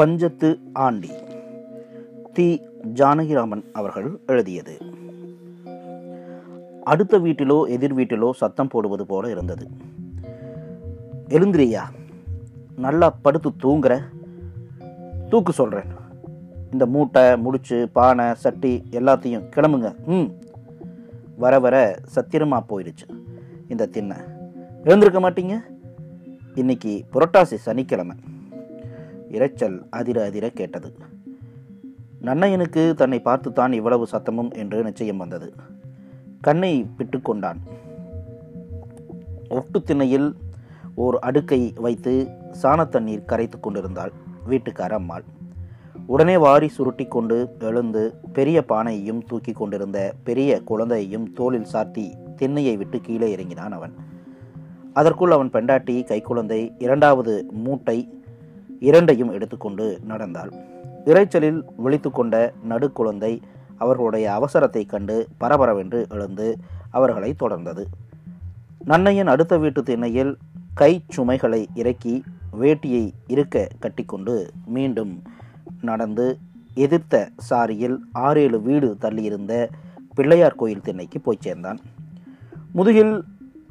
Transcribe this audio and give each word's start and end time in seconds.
பஞ்சத்து 0.00 0.58
aunty. 0.72 1.10
தி. 2.32 2.62
ஜானகிராமன் 2.94 3.64
அவர்கள் 3.72 4.20
எழுதியது. 4.26 4.78
அடுத்த 6.84 7.18
வீட்டிலோ 7.18 7.68
எதிர் 7.68 7.96
வீட்டிலோ 7.96 8.30
சத்தம் 8.30 8.68
போடுவது 8.68 9.06
போல 9.06 9.30
இருந்தது. 9.30 9.68
எழுந்திரியா 11.28 11.80
நல்லா 12.76 13.16
படுத்து 13.22 13.50
தூங்குற. 13.62 14.00
தூக்கு 15.28 15.52
சொல்கிறேன் 15.52 15.84
இந்த 16.72 16.86
மூட்டை 16.86 17.36
முடிச்சு 17.36 17.88
பானை 17.92 18.34
சட்டி 18.34 18.82
எல்லாத்தையும் 18.90 19.48
கிளம்புங்க. 19.56 20.04
ம். 20.06 20.32
வர 21.36 21.58
வர 21.58 21.98
சத்திரமாக 22.04 22.80
போயிடுச்சு. 22.80 23.22
இந்த 23.68 23.86
திண்ணை 23.86 24.16
எழுந்திருக்க 24.84 25.30
மாட்டீங்க? 25.30 25.60
இன்னைக்கு 26.54 27.04
புரட்டாசி 27.12 27.54
சனிக்கிழமை. 27.54 28.16
இரைச்சல் 29.30 29.78
அதிர 29.90 30.24
அதிர 30.24 30.50
கேட்டது. 30.50 30.96
நன்னையனுக்கு 32.22 32.94
தன்னை 32.94 33.20
பார்த்துத்தான் 33.20 33.72
இவ்வளவு 33.72 34.06
சத்தமும் 34.12 34.52
என்று 34.52 34.82
நிச்சயம் 34.82 35.16
வந்தது. 35.16 35.54
கண்ணை 36.40 36.86
பிட்டுக்கொண்டான் 36.98 37.60
ஒட்டு 39.48 39.82
திண்ணையில் 39.82 40.36
ஓர் 40.94 41.18
அடுக்கை 41.18 41.72
வைத்து 41.76 42.12
சாணத்தண்ணீர் 42.62 43.24
கரைத்து 43.24 43.60
கொண்டிருந்தாள் 43.60 44.12
வீட்டுக்கார 44.48 44.92
அம்மாள். 44.92 45.24
உடனே 46.06 46.36
வாரி 46.36 46.68
சுருட்டி 46.68 47.06
கொண்டு 47.06 47.56
எழுந்து 47.58 48.14
பெரிய 48.32 48.64
பானையையும் 48.68 49.22
தூக்கி 49.26 49.52
கொண்டிருந்த 49.52 50.14
பெரிய 50.24 50.60
குழந்தையையும் 50.62 51.32
தோளில் 51.32 51.70
சாத்தி 51.72 52.06
திண்ணையை 52.36 52.76
விட்டு 52.76 53.00
கீழே 53.00 53.30
இறங்கினான் 53.30 53.72
அவன். 53.72 53.94
அதற்குள் 54.92 55.30
அவன் 55.30 55.50
பெண்டாட்டி 55.50 55.96
கைக்குழந்தை 56.02 56.60
இரண்டாவது 56.78 57.46
மூட்டை 57.52 58.19
இரண்டையும் 58.80 59.32
எடுத்துக்கொண்டு 59.32 59.86
நடந்தாள். 60.06 60.52
இரைச்சலில் 61.04 61.60
விழித்து 61.76 62.10
கொண்ட 62.10 62.52
நடுக்குழந்தை 62.68 63.32
அவர்களுடைய 63.78 64.26
அவசரத்தை 64.38 64.82
கண்டு 64.86 65.16
பரபரவென்று 65.40 66.00
எழுந்து 66.08 66.58
அவர்களை 66.90 67.34
தொடர்ந்தது. 67.40 67.84
நன்னையன் 68.86 69.32
அடுத்த 69.34 69.58
வீட்டு 69.58 69.82
திண்ணையில் 69.82 70.32
கை 70.74 70.92
சுமைகளை 71.08 71.68
இறக்கி 71.74 72.14
வேட்டியை 72.60 73.04
இருக்க 73.26 73.68
கட்டிக்கொண்டு 73.78 74.34
மீண்டும் 74.66 75.22
நடந்து 75.80 76.38
எதிர்த்த 76.74 77.28
சாரியில் 77.50 77.96
ஆறேழு 78.12 78.58
வீடு 78.62 78.96
தள்ளியிருந்த 79.00 79.54
பிள்ளையார் 80.14 80.58
கோயில் 80.60 80.82
திண்ணைக்கு 80.82 81.20
போய் 81.20 81.38
சேர்ந்தான். 81.40 81.78
முதுகில் 82.72 83.24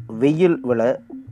வெயில் 0.07 0.59
விழ 0.61 0.81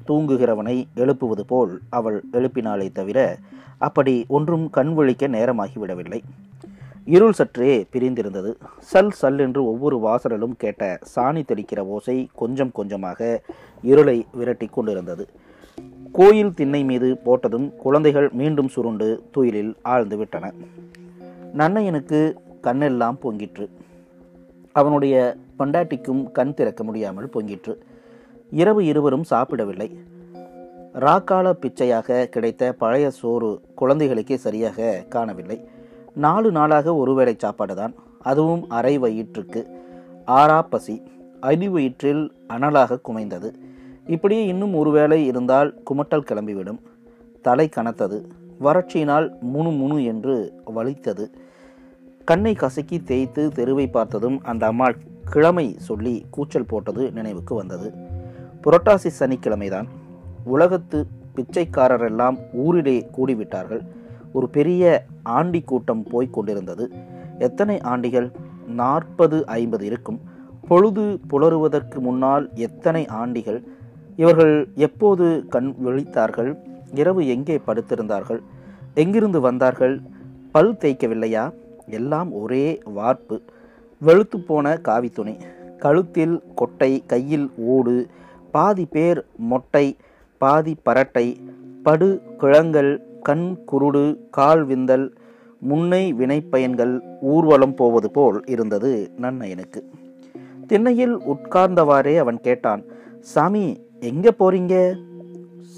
தூங்குகிறவனை 0.08 0.84
எழுப்புவது 0.96 1.46
போல் 1.46 1.80
அவள் 1.90 2.24
எழுப்பினாளே 2.34 2.92
தவிர 2.92 3.38
அப்படி 3.78 4.26
ஒன்றும் 4.28 4.70
கண் 4.70 4.94
விழிக்க 4.94 5.28
நேரமாகிவிடவில்லை. 5.28 6.20
இருள் 7.06 7.32
சற்றே 7.32 7.86
பிரிந்திருந்தது. 7.92 8.58
சல் 8.94 9.12
சல் 9.22 9.40
என்று 9.40 9.66
ஒவ்வொரு 9.66 9.98
வாசலிலும் 9.98 10.56
கேட்ட 10.58 11.00
சாணி 11.16 11.42
தெளிக்கிற 11.44 11.80
ஓசை 11.80 12.30
கொஞ்சம் 12.34 12.72
கொஞ்சமாக 12.72 13.42
இருளை 13.82 14.26
விரட்டி 14.34 14.66
கொண்டிருந்தது. 14.66 15.30
கோயில் 16.12 16.54
திண்ணை 16.54 16.84
மீது 16.84 17.20
போட்டதும் 17.26 17.76
குழந்தைகள் 17.76 18.30
மீண்டும் 18.34 18.68
சுருண்டு 18.68 19.24
துயிலில் 19.32 19.76
ஆழ்ந்து 19.82 20.18
விட்டன. 20.18 20.52
நன்னையனுக்கு 21.58 22.34
கண்ணெல்லாம் 22.64 23.18
பொங்கிற்று. 23.24 23.68
அவனுடைய 24.72 25.36
பண்டாட்டிக்கும் 25.60 26.32
கண் 26.32 26.54
திறக்க 26.54 26.84
முடியாமல் 26.84 27.30
பொங்கிற்று. 27.34 27.76
இரவு 28.50 28.86
இருவரும் 28.86 29.24
சாப்பிடவில்லை. 29.24 30.00
ராக்கால 30.94 31.52
பிச்சையாக 31.52 32.26
கிடைத்த 32.26 32.74
பழைய 32.74 33.10
சோறு 33.10 33.62
குழந்தைகளுக்கே 33.82 34.36
சரியாக 34.36 35.06
காணவில்லை. 35.10 35.68
நாலு 36.14 36.52
நாளாக 36.52 36.96
ஒருவேளை 36.96 37.36
சாப்பாடு 37.38 37.76
தான் 37.76 37.94
அதுவும் 38.22 38.70
அரை 38.70 38.98
வயிற்றுக்கு. 38.98 39.68
ஆறா 40.28 40.62
பசி. 40.70 41.02
அடி 41.40 41.70
வயிற்றில் 41.70 42.34
அனலாக 42.50 43.00
குமைந்தது. 43.10 43.54
இப்படியே 44.06 44.46
இன்னும் 44.46 44.74
ஒருவேளை 44.74 45.26
இருந்தால் 45.26 45.82
குமட்டல் 45.92 46.26
கிளம்பிவிடும். 46.32 46.80
தலை 47.42 47.70
கனத்தது. 47.76 48.26
வறட்சியினால் 48.62 49.40
முணு 49.40 49.72
முணு 49.72 50.04
என்று 50.04 50.54
வலித்தது. 50.66 51.32
கண்ணை 52.26 52.54
கசக்கி 52.54 53.04
தேய்த்து 53.04 53.50
தெருவை 53.50 53.88
பார்த்ததும் 53.88 54.42
அந்த 54.44 54.66
அம்மாள் 54.66 54.98
கிழமை 55.30 55.76
சொல்லி 55.78 56.26
கூச்சல் 56.30 56.66
போட்டது 56.66 57.12
நினைவுக்கு 57.12 57.56
வந்தது. 57.56 58.07
புரட்டாசி 58.64 59.10
சனிக்கிழமைதான் 59.20 59.88
உலகத்து 60.44 61.08
பிச்சைக்காரரெல்லாம் 61.36 62.38
ஊரிலே 62.54 63.08
கூடிவிட்டார்கள். 63.18 63.88
ஒரு 64.34 64.50
பெரிய 64.50 65.04
ஆண்டி 65.24 65.62
கூட்டம் 65.62 66.04
போய்க் 66.04 66.34
கொண்டிருந்தது. 66.34 66.92
எத்தனை 67.40 67.82
ஆண்டிகள்? 67.82 68.32
நாற்பது 68.68 69.46
ஐம்பது 69.46 69.86
இருக்கும். 69.86 70.22
பொழுது 70.68 71.20
புலருவதற்கு 71.28 72.00
முன்னால் 72.00 72.50
எத்தனை 72.54 73.06
ஆண்டிகள்? 73.06 73.64
இவர்கள் 74.16 74.68
எப்போது 74.76 75.46
கண் 75.50 75.76
விழித்தார்கள்? 75.86 76.58
இரவு 76.94 77.28
எங்கே 77.28 77.62
படுத்திருந்தார்கள்? 77.68 78.40
எங்கிருந்து 78.94 79.40
வந்தார்கள்? 79.40 80.02
பல் 80.52 80.74
தேய்க்கவில்லையா? 80.74 81.54
எல்லாம் 81.88 82.34
ஒரே 82.34 82.82
வார்ப்பு. 82.84 83.42
வெளுத்து 84.00 84.40
போன 84.40 84.80
காவித்துணி. 84.84 85.40
கழுத்தில் 85.78 86.44
கொட்டை 86.56 87.04
கையில் 87.06 87.52
ஓடு 87.58 88.08
பாதி 88.52 88.86
பேர் 88.86 89.26
மொட்டை 89.38 89.98
பாதி 90.38 90.76
பரட்டை 90.86 91.36
படு 91.84 92.22
கிழங்கள் 92.38 93.02
கண் 93.24 93.58
குருடு 93.72 94.18
கால் 94.30 94.64
விந்தல் 94.64 95.14
முன்னை 95.70 96.14
வினைப்பயன்கள் 96.14 97.00
ஊர்வலம் 97.22 97.74
போவது 97.74 98.12
போல் 98.12 98.44
இருந்தது 98.46 99.12
நன்னயனுக்கு. 99.22 99.82
திண்ணையில் 100.68 101.18
உட்கார்ந்தவாறே 101.18 102.18
அவன் 102.18 102.40
கேட்டான் 102.42 102.84
சாமி 103.20 103.82
எங்க 104.00 104.34
போறீங்க? 104.40 104.96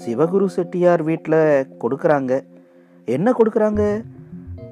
சிவகுரு 0.04 0.46
செட்டியார் 0.46 1.02
வீட்டில் 1.02 1.66
கொடுக்குறாங்க. 1.80 2.40
என்ன 3.04 3.32
கொடுக்குறாங்க? 3.32 4.02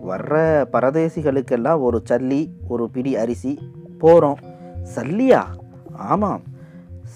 வர்ற 0.08 0.64
பரதேசிகளுக்கெல்லாம் 0.72 1.81
ஒரு 1.81 2.03
சல்லி 2.10 2.47
ஒரு 2.69 2.91
பிடி 2.91 3.16
அரிசி 3.16 3.58
போகிறோம் 3.98 4.38
சல்லியா? 4.94 5.42
ஆமாம். 5.97 6.42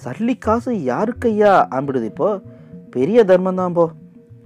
சல்லி 0.05 0.39
காசு 0.39 0.73
யாருக்கையா 0.73 1.67
ஆம்பிடுது 1.71 2.05
இப்போ. 2.05 2.41
பெரிய 2.91 3.25
தர்மந்தான் 3.25 3.73
போ. 3.73 3.91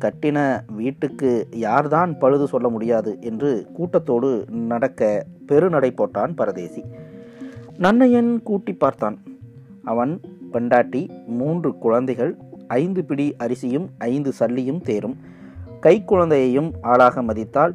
கட்டின 0.00 0.60
வீட்டுக்கு 0.74 1.46
யார்தான் 1.50 2.18
பழுது 2.18 2.48
சொல்ல 2.48 2.68
முடியாது 2.68 3.18
என்று 3.20 3.66
கூட்டத்தோடு 3.72 4.44
நடக்க 4.50 5.26
பெருநடை 5.46 5.94
போட்டான் 5.96 6.34
பரதேசி. 6.36 6.84
நன்னையன் 7.78 8.42
கூட்டி 8.42 8.72
பார்த்தான். 8.72 9.22
அவன் 9.84 10.20
பெண்டாட்டி 10.52 11.10
மூன்று 11.26 11.78
குழந்தைகள் 11.78 12.36
ஐந்து 12.66 13.04
பிடி 13.04 13.34
அரிசியும் 13.36 13.90
ஐந்து 13.98 14.32
சல்லியும் 14.40 14.80
தேரும். 14.80 15.16
கை 15.80 16.04
குழந்தையையும் 16.04 16.72
ஆளாக 16.82 17.22
மதித்தால் 17.22 17.74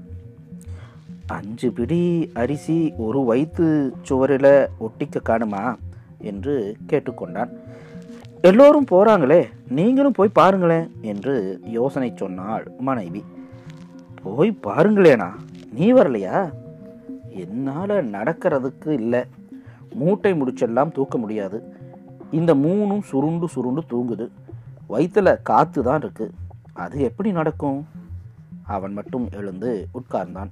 அஞ்சு 1.28 1.72
பிடி 1.72 2.32
அரிசி 2.34 2.94
ஒரு 2.98 3.24
வயிற்று 3.24 3.94
சுவரில் 4.02 4.68
ஒட்டிக்க 4.80 5.22
காணுமா? 5.24 5.78
என்று 6.22 6.76
கேட்டுக்கொண்டான். 6.90 7.50
எல்லோரும் 8.42 8.88
போறாங்களே 8.92 9.46
நீங்களும் 9.68 10.12
போய் 10.12 10.28
பாருங்களேன் 10.28 10.92
என்று 11.02 11.60
யோசனை 11.64 12.14
சொன்னாள் 12.16 12.72
மனைவி. 12.80 13.24
போய் 14.24 14.60
பாருங்களேனா 14.64 15.30
நீ 15.74 15.94
வரலையா? 15.94 16.52
என்னால் 17.30 17.90
நடக்கிறதுக்கு 17.90 18.88
இல்லை. 18.88 19.24
மூட்டை 19.94 20.34
முடிச்செல்லாம் 20.34 20.92
தூக்க 20.92 21.18
முடியாது. 21.18 21.74
இந்த 22.32 22.56
மூணும் 22.56 23.02
சுருண்டு 23.02 23.48
சுருண்டு 23.48 23.84
தூங்குது. 23.90 24.30
வயிற்றில் 24.88 25.42
காற்று 25.44 25.84
தான் 25.84 26.00
இருக்கு. 26.00 26.32
அது 26.74 27.02
எப்படி 27.02 27.32
நடக்கும்? 27.32 27.88
அவன் 28.64 28.94
மட்டும் 28.94 29.30
எழுந்து 29.32 29.88
உட்கார்ந்தான். 29.94 30.50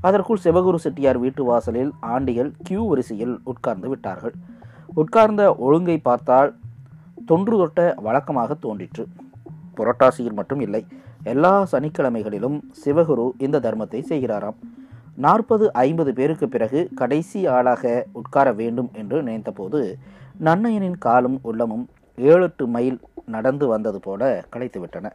அதற்குள் 0.00 0.38
சிவகுரு 0.44 0.74
செட்டியார் 0.74 1.18
வீட்டு 1.18 1.44
வாசலில் 1.44 1.92
ஆண்டிகள் 2.00 2.52
கியூ 2.62 2.88
வரிசையில் 2.88 3.40
உட்கார்ந்து 3.44 3.88
விட்டார்கள். 3.88 4.34
உட்கார்ந்த 5.00 5.42
ஒழுங்கை 5.66 5.96
பார்த்தால் 6.08 6.50
தொன்று 7.30 7.54
தொட்ட 7.60 7.80
வழக்கமாக 8.06 8.54
தோன்றிற்று. 8.64 9.04
புரட்டாசியில் 9.76 10.38
மட்டும் 10.38 10.60
இல்லை 10.66 10.82
எல்லா 11.32 11.52
சனிக்கிழமைகளிலும் 11.72 12.56
சிவகுரு 12.82 13.26
இந்த 13.46 13.56
தர்மத்தை 13.66 14.00
செய்கிறாராம். 14.10 14.58
நாற்பது 15.24 15.64
ஐம்பது 15.84 16.10
பேருக்கு 16.18 16.46
பிறகு 16.54 16.80
கடைசி 17.00 17.40
ஆளாக 17.56 17.92
உட்கார 18.20 18.48
வேண்டும் 18.60 18.90
என்று 19.00 19.18
நினைத்தபோது 19.22 19.80
நன்னையனின் 20.46 20.98
காலும் 21.06 21.38
உள்ளமும் 21.48 21.84
ஏழு 22.18 22.44
எட்டு 22.48 22.64
மைல் 22.74 22.98
நடந்து 23.34 23.64
வந்தது 23.72 23.98
போல 24.06 24.22
களைத்துவிட்டன. 24.52 25.06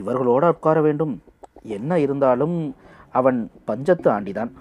இவர்களோடு 0.00 0.48
உட்கார 0.54 0.78
வேண்டும். 0.86 1.14
என்ன 1.76 1.98
இருந்தாலும் 2.04 2.56
அவன் 3.20 3.38
பஞ்சத்து 3.68 4.08
ஆண்டிதான். 4.16 4.52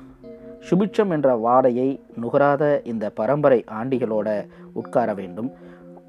சுபிட்சம் 0.69 1.09
என்ற 1.09 1.29
வாடையை 1.35 1.99
நுகராத 2.15 2.81
இந்த 2.83 3.09
பரம்பரை 3.09 3.63
ஆண்டிகளோட 3.71 4.47
உட்கார 4.73 5.13
வேண்டும். 5.13 5.51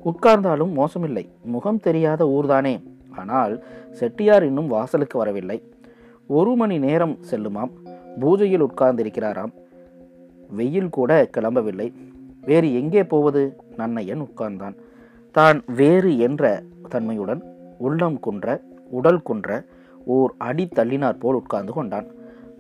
உட்கார்ந்தாலும் 0.05 0.73
மோசமில்லை. 0.75 1.29
முகம் 1.45 1.81
தெரியாத 1.81 2.25
ஊர்தானே. 2.25 2.83
ஆனால் 3.17 3.65
செட்டியார் 3.91 4.45
இன்னும் 4.45 4.67
வாசலுக்கு 4.67 5.19
வரவில்லை. 5.19 5.63
ஒரு 6.27 6.55
மணி 6.55 6.79
நேரம் 6.79 7.19
செல்லுமாம். 7.31 7.71
பூஜையில் 8.21 8.67
உட்கார்ந்திருக்கிறாராம். 8.71 9.53
வெயில் 10.51 10.89
கூட 10.89 11.29
கிளம்பவில்லை. 11.37 11.93
வேறு 12.41 12.75
எங்கே 12.75 13.05
போவது? 13.05 13.57
நன்னையன் 13.77 14.27
உட்கார்ந்தான். 14.27 14.77
தான் 15.33 15.63
வேறு 15.67 16.19
என்ற 16.19 16.63
தன்மையுடன் 16.89 17.43
உள்ளம் 17.79 18.21
குன்ற 18.21 18.61
உடல் 18.91 19.23
குன்ற 19.23 19.65
ஓர் 20.05 20.35
அடி 20.39 20.69
தள்ளினார் 20.75 21.19
போல் 21.19 21.35
உட்கார்ந்து 21.35 21.73
கொண்டான். 21.73 22.07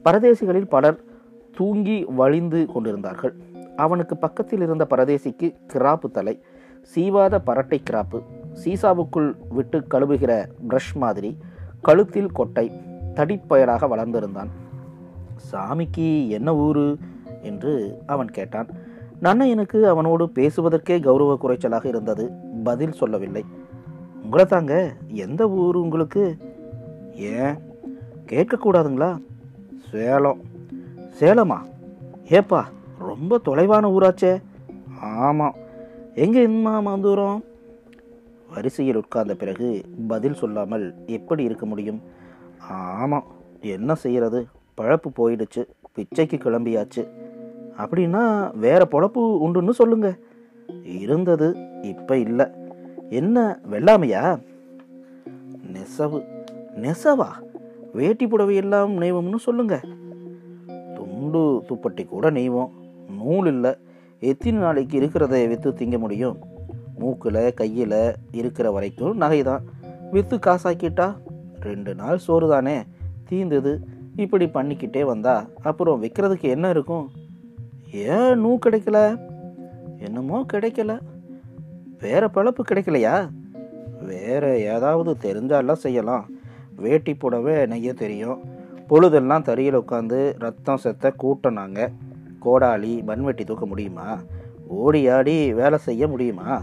பரதேசிகளில் 0.04 0.68
பலர் 0.68 1.00
தூங்கி 1.56 2.04
வழிந்து 2.08 2.66
கொண்டிருந்தார்கள். 2.66 3.34
அவனுக்கு 3.76 4.16
பக்கத்தில் 4.16 4.60
இருந்த 4.60 4.86
பரதேசிக்கு 4.90 5.54
கிராப்பு 5.72 6.10
தலை 6.10 6.42
சீவாத 6.94 7.40
பரட்டை 7.46 7.78
கிராப்பு 7.90 8.22
சீசாவுக்குள் 8.64 9.34
விட்டு 9.48 9.78
கழுவுகிற 9.90 10.46
பிரஷ் 10.68 10.94
மாதிரி 10.94 11.36
கழுத்தில் 11.82 12.32
கொட்டை 12.32 12.70
தடிப்பயலாக 13.14 13.88
வளர்ந்திருந்தான். 13.88 14.48
சாமிக்கு 15.52 16.28
என்ன 16.28 16.54
ஊரு? 16.54 16.98
என்று 17.42 17.98
அவன் 18.06 18.30
கேட்டான். 18.30 18.68
நன்னையனுக்கு 19.22 19.82
அவனோடு 19.82 20.24
பேசுவதற்கே 20.24 21.02
கௌரவ 21.02 21.38
குறைச்சலாக 21.42 21.84
இருந்தது. 21.84 22.30
பதில் 22.64 22.92
சொல்லவில்லை. 22.92 23.44
உங்களை 24.22 24.44
தாங்க 24.44 24.94
எந்த 25.06 25.50
ஊர் 25.50 25.76
உங்களுக்கு? 25.76 26.36
ஏன்? 27.14 27.54
கேட்கக்கூடாதுங்களா? 28.26 29.22
சேலம். 29.90 30.52
சேலமா? 31.20 31.56
ஏப்பா 32.28 32.68
ரொம்ப 32.98 33.40
தொலைவான 33.44 33.88
ஊராச்சே. 33.88 34.42
ஆமாம் 35.00 35.54
எங்கே 36.14 36.42
இன்னும் 36.42 37.00
தூரம் 37.00 37.44
வரிசையில் 38.54 38.96
உட்கார்ந்த 38.96 39.34
பிறகு 39.34 39.82
பதில் 40.08 40.34
சொல்லாமல் 40.34 40.94
எப்படி 41.06 41.42
இருக்க 41.42 41.66
முடியும்? 41.66 42.02
ஆமாம் 42.68 43.24
என்ன 43.60 43.94
செய்கிறது 43.94 44.46
பழப்பு 44.80 45.08
போயிடுச்சு. 45.18 45.66
பிச்சைக்கு 45.92 46.36
கிளம்பியாச்சு. 46.36 47.08
அப்படின்னா 47.78 48.56
வேற 48.56 48.88
பொழப்பு 48.90 49.18
உண்டுன்னு 49.18 49.70
சொல்லுங்க. 49.70 50.14
இருந்தது 50.84 51.56
இப்போ 51.82 52.16
இல்லை. 52.16 52.46
என்ன 53.08 53.58
வெள்ளாமையா? 53.70 54.40
நெசவு. 55.72 56.24
நெசவா? 56.76 57.26
வேட்டி 57.92 58.26
புடவை 58.26 58.56
எல்லாம் 58.56 59.00
நெய்வோம்னு 59.00 59.36
சொல்லுங்கள் 59.36 60.02
முண்டு 61.14 61.62
துப்பட்டி 61.68 62.06
கூட 62.06 62.30
நெய்வோம். 62.30 62.70
நூல் 63.16 63.46
இல்லை. 63.46 63.76
எத்தனை 64.20 64.58
நாளைக்கு 64.58 65.00
இருக்கிறத 65.00 65.48
விற்று 65.48 65.70
திங்க 65.70 65.98
முடியும். 65.98 66.38
மூக்கில் 66.98 67.54
கையில் 67.54 68.14
இருக்கிற 68.30 68.70
வரைக்கும் 68.70 69.16
நகை 69.16 69.42
தான் 69.42 69.64
விற்று 70.10 70.36
காசாக்கிட்டா 70.36 71.16
ரெண்டு 71.60 71.94
நாள் 71.94 72.18
சோறு 72.18 72.48
தானே 72.48 72.82
தீந்தது. 73.24 73.78
இப்படி 74.16 74.46
பண்ணிக்கிட்டே 74.46 75.04
வந்தா 75.04 75.46
அப்புறம் 75.62 76.02
விற்கிறதுக்கு 76.02 76.40
என்ன 76.40 76.70
இருக்கும்? 76.70 77.10
ஏன் 77.92 78.40
நூ 78.40 78.58
கிடைக்கல? 78.66 79.18
என்னமோ 79.98 80.46
கிடைக்கல. 80.52 81.00
வேற 82.00 82.26
பழப்பு 82.26 82.62
கிடைக்கலையா? 82.68 83.28
வேற 84.04 84.58
ஏதாவது 84.58 85.16
தெரிஞ்சாலாம் 85.20 85.72
செய்யலாம். 85.72 86.30
வேட்டி 86.76 87.12
போடவே 87.12 87.66
நெய்ய 87.66 87.92
தெரியும். 87.92 88.53
பொழுதெல்லாம் 88.88 89.42
தறியில் 89.42 89.78
உட்காந்து 89.78 90.34
ரத்தம் 90.38 90.76
செத்த 90.76 91.14
கூட்டினாங்க. 91.22 91.92
கோடாலி 92.44 93.04
மண்வெட்டி 93.04 93.44
தூக்க 93.44 93.66
முடியுமா? 93.66 94.18
ஓடி 94.68 95.08
ஆடி 95.08 95.54
வேலை 95.54 95.78
செய்ய 95.78 96.08
முடியுமா? 96.08 96.62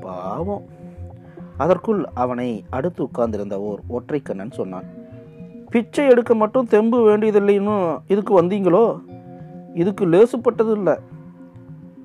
பாவம். 0.00 0.62
அதற்குள் 1.56 2.04
அவனை 2.14 2.64
அடுத்து 2.70 3.02
உட்கார்ந்திருந்த 3.02 3.60
ஓர் 3.60 3.80
ஒற்றைக்கண்ணன் 3.88 4.50
சொன்னான் 4.50 4.84
பிச்சை 5.70 6.08
எடுக்க 6.08 6.34
மட்டும் 6.34 6.66
தெம்பு 6.66 6.98
வேண்டியதில்லைன்னு 7.08 8.00
இதுக்கு 8.06 8.42
வந்தீங்களோ? 8.42 9.00
இதுக்கு 9.74 10.06
லேசுப்பட்டது 10.06 10.70
இல்லை 10.70 10.94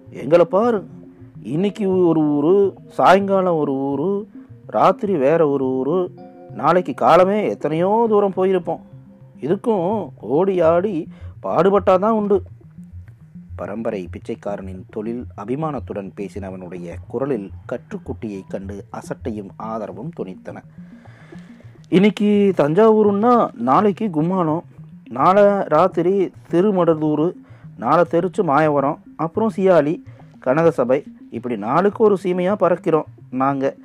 எங்களை 0.09 0.45
பாரு. 0.45 0.85
இன்னைக்கு 1.43 2.07
ஒரு 2.07 2.21
ஊர் 2.21 2.73
சாயங்காலம் 2.87 3.57
ஒரு 3.57 3.73
ஊர் 3.73 4.25
ராத்திரி 4.65 5.15
வேற 5.15 5.47
ஒரு 5.47 5.65
ஊர். 5.65 6.09
நாளைக்கு 6.51 6.93
காலமே 6.93 7.49
எத்தனையோ 7.49 8.05
தூரம் 8.09 8.33
போயிருப்போம். 8.35 8.79
இதுக்கும் 9.41 10.11
ஓடி 10.19 10.61
ஆடி 10.61 11.07
பாடுபட்டாதான் 11.43 12.17
உண்டு. 12.17 12.37
பரம்பரை 13.55 14.07
பிச்சைக்காரனின் 14.11 14.85
தொழில் 14.89 15.25
அபிமானத்துடன் 15.37 16.09
பேசினவனுடைய 16.17 16.93
குரலில் 17.07 17.51
கற்றுக்குட்டியை 17.71 18.41
கண்டு 18.47 18.85
அசட்டையும் 18.91 19.49
ஆதரவும் 19.57 20.11
துணித்தன 20.19 20.61
இன்னைக்கு 21.89 22.53
தஞ்சாவூருன்னா 22.57 23.49
நாளைக்கு 23.53 24.09
கும்மானம் 24.09 24.63
நாளை 25.09 25.43
ராத்திரி 25.67 26.31
திருமடதூர் 26.51 27.33
நாளை 27.77 28.03
தெரிச்சு 28.11 28.43
மாயவரம் 28.43 28.99
அப்புறம் 29.15 29.51
சியாலி 29.57 30.03
கனகசபை 30.39 30.99
இப்படி 31.31 31.57
நாளுக்கு 31.57 32.03
ஒரு 32.03 32.17
சீமையாக 32.23 32.61
பறக்கிறோம் 32.61 33.05
நாங்கள் 33.29 33.77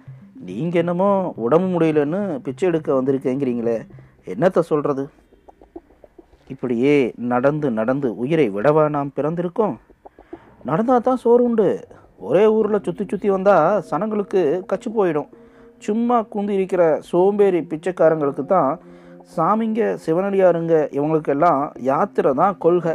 நீங்கள் 0.44 0.80
என்னமோ 0.80 1.32
உடம்பு 1.36 1.68
முடியலன்னு 1.68 2.40
பிச்சை 2.40 2.68
எடுக்க 2.68 3.02
வந்திருக்கேங்கிறீங்களே 3.02 3.78
என்னத்தை 4.26 4.60
சொல்கிறது 4.60 5.04
இப்படியே 6.52 6.94
நடந்து 7.32 7.68
நடந்து 7.78 8.08
உயிரை 8.22 8.46
விடவா 8.56 8.84
நாம் 8.96 9.16
பிறந்திருக்கோம்? 9.18 9.76
நடந்தால் 10.68 11.06
தான் 11.06 11.22
சோறு 11.24 11.42
உண்டு. 11.48 11.68
ஒரே 12.28 12.44
ஊரில் 12.56 12.84
சுற்றி 12.86 13.04
சுற்றி 13.12 13.28
வந்தால் 13.34 13.82
சனங்களுக்கு 13.90 14.42
கச்சு 14.70 14.90
போயிடும். 14.96 15.30
சும்மா 15.86 16.16
குந்தி 16.34 16.52
இருக்கிற 16.58 16.82
சோம்பேறி 17.10 17.60
பிச்சைக்காரங்களுக்கு 17.70 18.44
தான் 18.54 18.70
சாமிங்க 19.34 19.80
சிவனடியாருங்க 20.04 20.74
இவங்களுக்கெல்லாம் 20.96 21.62
யாத்திரை 21.90 22.32
தான் 22.42 22.56
கொள்கை. 22.64 22.94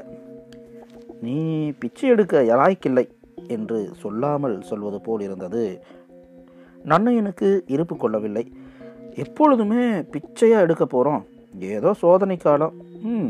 நீ 1.25 1.37
பிச்சை 1.81 2.07
எடுக்க 2.13 2.41
யலாய்க்கில்லை 2.51 3.05
என்று 3.55 3.77
சொல்லாமல் 4.01 4.55
சொல்வது 4.69 4.97
போல் 5.05 5.25
இருந்தது. 5.27 5.63
நன்னையனுக்கு 6.91 7.49
இருப்பு 7.75 7.95
கொள்ளவில்லை. 7.95 8.45
எப்பொழுதுமே 9.23 9.83
பிச்சையாக 10.13 10.65
எடுக்க 10.65 10.83
போகிறோம் 10.85 11.21
ஏதோ 11.75 11.91
சோதனை 12.01 12.37
காலம் 12.37 12.75
ம் 13.03 13.29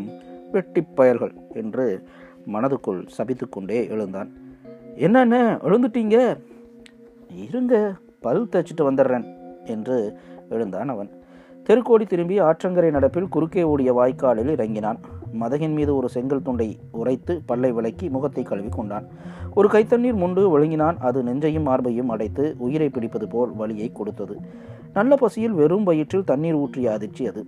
என்று 1.54 2.04
மனதுக்குள் 2.54 3.08
சபித்துக்கொண்டே 3.18 3.90
எழுந்தான். 3.90 4.32
என்னென்ன 4.96 5.56
எழுந்துட்டீங்க? 5.56 6.38
இருங்க 7.36 7.94
பல் 8.20 8.48
தைச்சிட்டு 8.52 8.82
வந்துடுறேன் 8.82 9.26
என்று 9.66 10.18
எழுந்தான் 10.50 10.90
அவன். 10.90 11.10
தெருக்கோடி 11.64 12.06
திரும்பி 12.06 12.40
ஆற்றங்கரை 12.40 12.90
நடப்பில் 12.92 13.30
குறுக்கே 13.30 13.64
ஓடிய 13.64 13.94
வாய்க்காலில் 13.94 14.50
இறங்கினான். 14.50 15.00
மதகின் 15.40 15.74
மீது 15.74 15.96
ஒரு 15.96 16.10
செங்கல் 16.10 16.42
துண்டை 16.42 16.80
உரைத்து 16.92 17.42
பல்லை 17.46 17.72
விளக்கி 17.72 18.10
முகத்தை 18.10 18.44
கழுவி 18.44 18.70
கொண்டான். 18.70 19.08
ஒரு 19.54 19.68
கைத்தண்ணீர் 19.68 20.22
முண்டு 20.22 20.60
ஒழுங்கினான். 20.60 20.98
அது 20.98 21.24
நெஞ்சையும் 21.24 21.64
மார்பையும் 21.64 22.10
அடைத்து 22.10 22.56
உயிரை 22.58 22.90
பிடிப்பது 22.90 23.28
போல் 23.28 23.52
வலியை 23.52 23.92
கொடுத்தது. 23.94 24.38
நல்ல 24.94 25.16
பசியில் 25.16 25.52
வெறும் 25.52 25.84
வயிற்றில் 25.84 26.24
தண்ணீர் 26.24 26.56
ஊற்றிய 26.56 26.92
அதிர்ச்சி 26.92 27.28
அது. 27.28 27.46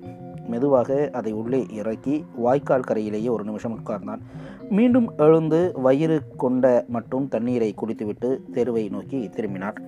மெதுவாக 0.50 1.10
அதை 1.14 1.32
உள்ளே 1.32 1.66
இறக்கி 1.72 2.26
வாய்க்கால் 2.36 2.88
கரையிலேயே 2.90 3.30
ஒரு 3.30 3.44
நிமிஷம் 3.44 3.80
உட்கார்ந்தான். 3.80 4.22
மீண்டும் 4.70 5.08
எழுந்து 5.18 5.72
வயிறு 5.76 6.18
கொண்ட 6.38 6.86
மட்டும் 6.88 7.28
தண்ணீரை 7.28 7.74
குடித்துவிட்டு 7.74 8.42
தெருவை 8.54 8.90
நோக்கி 8.90 9.30
திரும்பினார் 9.30 9.82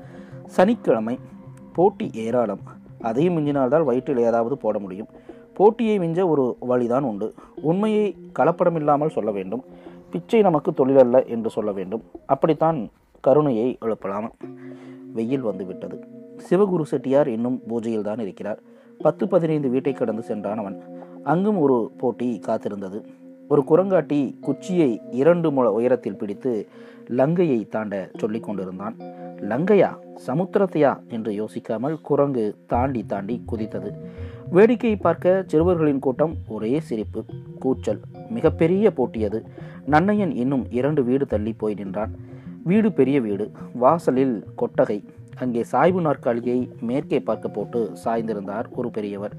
சனிக்கிழமை 0.45 1.19
போட்டி 1.73 2.09
ஏராளம். 2.13 2.63
அதையும் 3.01 3.37
மிஞ்சினால்தான் 3.37 3.83
வயிற்றில் 3.83 4.25
ஏதாவது 4.29 4.57
போட 4.57 4.79
முடியும். 4.79 5.07
போட்டியை 5.53 5.99
மிஞ்ச 5.99 6.27
ஒரு 6.27 6.57
வழிதான் 6.59 7.03
உண்டு. 7.03 7.33
உண்மையை 7.61 8.15
கலப்படமில்லாமல் 8.39 9.15
சொல்ல 9.17 9.31
வேண்டும். 9.31 9.63
பிச்சை 10.11 10.41
நமக்கு 10.41 10.71
தொழிலல்ல 10.71 11.25
என்று 11.25 11.49
சொல்ல 11.49 11.71
வேண்டும். 11.71 12.03
அப்படித்தான் 12.25 12.79
கருணையை 13.19 13.77
எழுப்பலாம். 13.81 14.31
வெயில் 15.13 15.41
வந்துவிட்டது. 15.41 15.97
சிவகுரு 16.49 16.81
செட்டியார் 16.81 17.27
இன்னும் 17.27 17.61
பூஜையில் 17.69 18.01
தான் 18.01 18.19
இருக்கிறார். 18.19 18.59
பத்து 19.01 19.27
பதினைந்து 19.27 19.69
வீட்டை 19.69 19.93
கடந்து 19.93 20.21
சென்றான் 20.21 20.57
அவன். 20.57 20.81
அங்கும் 21.23 21.57
ஒரு 21.57 21.91
போட்டி 21.97 22.41
காத்திருந்தது. 22.47 23.03
ஒரு 23.47 23.63
குரங்காட்டி 23.67 24.39
குச்சியை 24.39 25.01
இரண்டு 25.11 25.51
முழ 25.51 25.71
உயரத்தில் 25.71 26.17
பிடித்து 26.17 26.67
லங்கையை 27.09 27.67
தாண்ட 27.67 28.09
சொல்லிக் 28.17 28.43
கொண்டிருந்தான். 28.43 28.95
லங்கையா? 29.39 29.89
சமுத்திரத்தையா? 30.27 30.99
என்று 31.07 31.31
யோசிக்காமல் 31.31 32.01
குரங்கு 32.01 32.55
தாண்டி 32.67 33.05
தாண்டி 33.05 33.43
குதித்தது. 33.51 33.91
வேடிக்கையை 34.53 34.99
பார்க்க 34.99 35.43
சிறுவர்களின் 35.47 35.99
கூட்டம் 35.99 36.35
ஒரே 36.47 36.79
சிரிப்பு 36.79 37.25
கூச்சல். 37.59 37.99
மிகப்பெரிய 38.29 38.93
போட்டியது 38.93 39.45
நன்னையன் 39.89 40.35
இன்னும் 40.35 40.65
இரண்டு 40.69 41.03
வீடு 41.03 41.25
தள்ளி 41.25 41.53
போய் 41.53 41.73
நின்றான். 41.73 42.11
வீடு 42.63 42.91
பெரிய 42.91 43.21
வீடு. 43.21 43.51
வாசலில் 43.73 44.43
கொட்டகை. 44.55 45.03
அங்கே 45.35 45.63
சாய்வு 45.63 46.01
நாற்காலியை 46.01 46.71
மேற்கே 46.81 47.19
பார்க்க 47.19 47.49
போட்டு 47.49 47.91
சாய்ந்திருந்தார் 48.05 48.65
ஒரு 48.71 48.89
பெரியவர். 48.89 49.33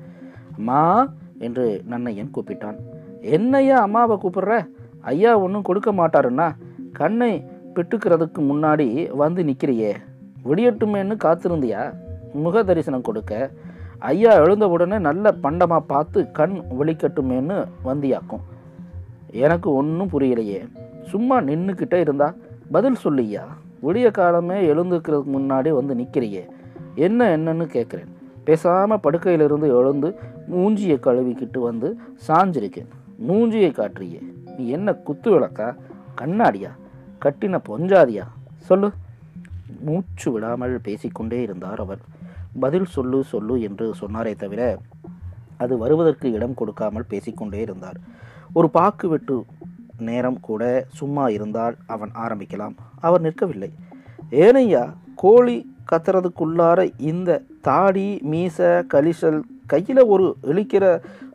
அம்மா 0.56 1.12
என்று 1.38 1.82
நன்னையன் 1.90 2.30
கூப்பிட்டான். 2.34 2.76
என்னையா 3.20 3.80
அம்மாவை 3.80 4.16
கூப்பிடுற? 4.16 4.68
ஐயா 5.00 5.38
ஒன்றும் 5.38 5.62
கொடுக்க 5.62 5.92
மாட்டாருன்னா 5.92 6.56
கண்ணை 6.92 7.44
பிட்டுக்கிறதுக்கு 7.74 8.38
முன்னாடி 8.38 9.16
வந்து 9.16 9.42
நிற்கிறியே 9.44 9.92
விடியட்டுமேன்னு 10.44 11.16
காத்திருந்தியா? 11.24 11.94
முக 12.32 12.62
தரிசனம் 12.62 13.02
கொடுக்க. 13.02 13.50
ஐயா 13.98 14.32
எழுந்த 14.32 14.68
உடனே 14.68 14.98
நல்ல 14.98 15.34
பண்டமாக 15.42 15.80
பார்த்து 15.86 16.30
கண் 16.30 16.62
விழிக்கட்டுமேன்னு 16.80 17.64
வந்தியாக்கும். 17.84 18.40
எனக்கு 19.30 19.72
ஒன்றும் 19.72 20.10
புரியலையே. 20.12 20.68
சும்மா 21.02 21.40
நின்றுக்கிட்டே 21.40 21.94
இருந்தா 21.94 22.34
பதில் 22.70 23.02
சொல்லியா? 23.04 23.42
விடிய 23.82 24.10
காலமே 24.10 24.68
எழுந்துக்கிறதுக்கு 24.68 25.30
முன்னாடி 25.32 25.70
வந்து 25.70 25.94
நிற்கிறியே 25.94 26.48
என்ன 26.94 27.36
என்னன்னு 27.36 27.66
கேட்குறேன். 27.66 28.08
பேசாமல் 28.44 29.00
படுக்கையிலிருந்து 29.02 29.68
எழுந்து 29.78 30.18
மூஞ்சியை 30.50 30.96
கழுவிக்கிட்டு 30.96 31.58
வந்து 31.58 31.96
சாஞ்சிருக்கேன். 32.28 32.88
மூஞ்சியை 33.28 33.70
காட்டுறியே. 33.72 34.20
நீ 34.56 34.68
என்ன 34.68 34.92
குத்து 34.92 35.30
விளக்கா? 35.30 35.76
கண்ணாடியா? 36.20 36.70
கட்டின 37.24 37.60
பொஞ்சாதியா? 37.68 38.26
சொல்லு. 38.56 38.90
மூச்சு 39.80 40.32
விடாமல் 40.32 40.80
பேசிக்கொண்டே 40.82 41.42
இருந்தார் 41.42 41.80
அவர். 41.80 41.98
பதில் 42.60 42.84
சொல்லு 42.84 43.24
சொல்லு 43.24 43.60
என்று 43.62 43.94
சொன்னாரே 44.00 44.36
தவிர 44.36 44.78
அது 45.56 45.78
வருவதற்கு 45.78 46.32
இடம் 46.32 46.54
கொடுக்காமல் 46.54 47.04
பேசிக்கொண்டே 47.08 47.60
இருந்தார். 47.60 47.96
ஒரு 48.52 48.70
பாக்கு 48.70 49.08
வெட்டு 49.08 49.44
நேரம் 49.98 50.40
கூட 50.40 50.84
சும்மா 50.88 51.28
இருந்தால் 51.28 51.76
அவன் 51.86 52.10
ஆரம்பிக்கலாம். 52.14 52.74
அவர் 53.06 53.24
நிற்கவில்லை. 53.26 53.70
ஏனையா 54.44 54.82
கோழி 55.22 55.56
கத்துறதுக்குள்ளார 55.90 56.80
இந்த 57.10 57.30
தாடி 57.68 58.08
மீச 58.32 58.58
கலிசல் 58.92 59.40
கையில் 59.72 60.02
ஒரு 60.14 60.26
இழிக்கிற 60.50 60.84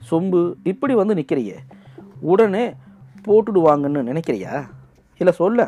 சொம்பு 0.09 0.41
இப்படி 0.71 0.93
வந்து 1.01 1.17
நிற்கிறியே 1.19 1.57
உடனே 2.31 2.65
போட்டுடுவாங்கன்னு 3.27 4.01
நினைக்கிறியா? 4.09 4.53
இல்லை 5.21 5.33
சொல்ல 5.41 5.67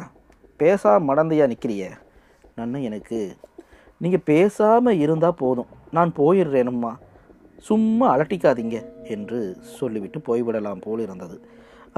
பேசா 0.59 0.91
மடந்தையா 1.09 1.45
நிற்கிறியே 1.51 1.89
நன்னு 2.57 2.79
எனக்கு. 2.87 3.19
நீங்கள் 4.03 4.25
பேசாமல் 4.31 4.99
இருந்தால் 5.03 5.39
போதும். 5.43 5.69
நான் 5.95 6.11
போயிடுறேனும்மா. 6.17 6.91
சும்மா 7.67 8.05
அலட்டிக்காதீங்க 8.15 8.77
என்று 9.13 9.39
சொல்லிவிட்டு 9.77 10.19
போய்விடலாம் 10.27 10.83
போல் 10.85 11.01
இருந்தது 11.05 11.37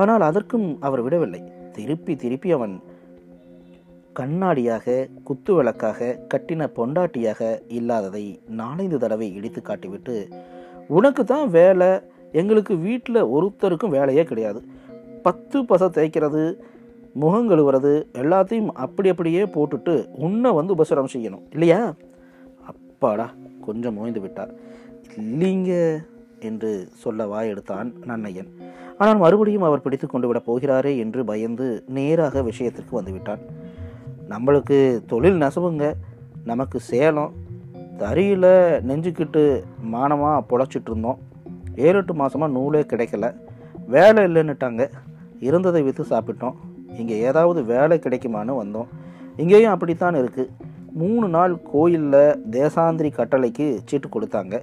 ஆனால் 0.01 0.23
அதற்கும் 0.29 0.67
அவர் 0.87 1.01
விடவில்லை. 1.05 1.41
திருப்பி 1.75 2.13
திருப்பி 2.23 2.49
அவன் 2.57 2.73
கண்ணாடியாக 4.13 5.07
குத்து 5.23 5.51
விளக்காக 5.55 6.17
கட்டின 6.33 6.67
பொண்டாட்டியாக 6.77 7.61
இல்லாததை 7.67 8.41
நாலஞ்சு 8.57 8.97
தடவை 8.97 9.27
இடித்து 9.35 9.61
காட்டிவிட்டு 9.61 10.15
உனக்கு 10.87 11.23
தான் 11.25 11.49
வேலை. 11.49 12.01
எங்களுக்கு 12.31 12.77
வீட்டில் 12.77 13.29
ஒருத்தருக்கும் 13.35 13.89
வேலையே 13.89 14.23
கிடையாது. 14.23 14.59
பத்து 15.23 15.59
பச 15.59 15.89
தேய்க்கிறது 15.89 16.43
முகம் 17.13 17.49
கழுவுறது 17.49 17.93
எல்லாத்தையும் 18.13 18.71
அப்படி 18.85 19.09
அப்படியே 19.09 19.43
போட்டுட்டு 19.43 20.09
உன்னை 20.11 20.51
வந்து 20.51 20.75
உபசரம் 20.75 21.13
செய்யணும். 21.13 21.45
இல்லையா? 21.51 21.93
அப்பாடா 22.63 23.27
கொஞ்சம் 23.65 23.97
ஓய்ந்து 23.97 24.19
விட்டார். 24.19 24.51
இல்லைங்க 25.17 26.01
என்று 26.39 26.87
சொல்ல 26.93 27.25
வாய் 27.27 27.49
எடுத்தான் 27.49 27.93
நன்னையன் 28.05 28.51
ஆனால் 28.97 29.17
மறுபடியும் 29.17 29.61
அவர் 29.61 29.81
பிடித்து 29.81 30.07
கொண்டு 30.07 30.27
விட 30.27 30.39
போகிறாரே 30.45 30.97
என்று 30.97 31.25
பயந்து 31.25 31.67
நேராக 31.87 32.41
விஷயத்திற்கு 32.41 33.01
வந்துவிட்டான் 33.01 33.43
நம்மளுக்கு 34.31 35.05
தொழில் 35.05 35.39
நெசவுங்க. 35.39 35.93
நமக்கு 36.45 36.79
சேலம் 36.79 37.33
தறியில் 37.97 38.51
நெஞ்சுக்கிட்டு 38.87 39.63
மானமாக 39.93 40.39
பொழைச்சிட்டு 40.49 40.89
இருந்தோம் 40.89 41.17
ஏழு 41.75 41.97
எட்டு 41.97 42.13
மாதமாக 42.13 42.49
நூலே 42.49 42.81
கிடைக்கல. 42.81 43.35
வேலை 43.87 44.23
இல்லைன்னுட்டாங்க. 44.23 44.91
இருந்ததை 45.39 45.81
விற்று 45.81 46.05
சாப்பிட்டோம். 46.09 46.53
இங்கே 46.97 47.19
ஏதாவது 47.19 47.63
வேலை 47.63 47.99
கிடைக்குமான்னு 47.99 48.61
வந்தோம். 48.63 48.87
இங்கேயும் 49.37 49.71
அப்படித்தான் 49.71 50.15
இருக்குது 50.15 50.49
மூணு 50.91 51.27
நாள் 51.27 51.61
கோயிலில் 51.61 52.45
தேசாந்திரி 52.51 53.09
கட்டளைக்கு 53.11 53.79
சீட்டு 53.85 54.07
கொடுத்தாங்க. 54.07 54.61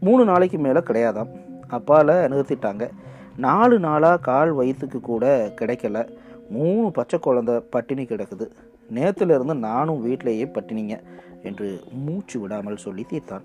மூணு 0.00 0.24
நாளைக்கு 0.24 0.58
மேலே 0.58 0.78
கிடையாதாம். 0.78 1.28
அப்பால் 1.68 2.06
நிறுத்திட்டாங்க. 2.06 2.90
நாலு 3.36 3.78
நாளாக 3.78 4.16
கால் 4.16 4.52
வயிற்றுக்கு 4.52 5.00
கூட 5.00 5.52
கிடைக்கல. 5.60 6.08
மூணு 6.50 6.90
பச்சை 6.90 7.18
குழந்த 7.18 7.62
பட்டினி 7.70 8.04
கிடக்குது. 8.04 8.46
நேற்றுலேருந்து 8.94 9.54
நானும் 9.54 10.02
வீட்டிலேயே 10.02 10.44
பட்டினிங்க 10.44 10.96
என்று 11.42 11.80
மூச்சு 11.92 12.40
விடாமல் 12.40 12.76
சொல்லி 12.76 13.06
தீர்த்தான். 13.10 13.44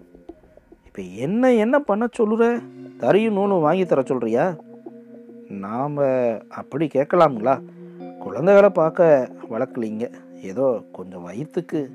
இப்போ 0.85 1.01
என்ன 1.01 1.53
என்ன 1.53 1.79
பண்ண 1.79 2.07
சொல்லுற? 2.19 2.61
தறியும் 2.97 3.33
நூலும் 3.33 3.59
வாங்கி 3.59 3.85
தர 3.85 4.01
சொல்கிறியா 4.01 4.57
நாம் 5.49 5.97
அப்படி 6.47 6.85
கேட்கலாம்ங்களா? 6.87 7.61
குழந்தைகளை 8.19 8.69
பார்க்க 8.69 9.29
வளர்க்கலிங்க. 9.51 10.11
ஏதோ 10.41 10.81
கொஞ்சம் 10.91 11.23
வயிற்றுக்கு 11.23 11.91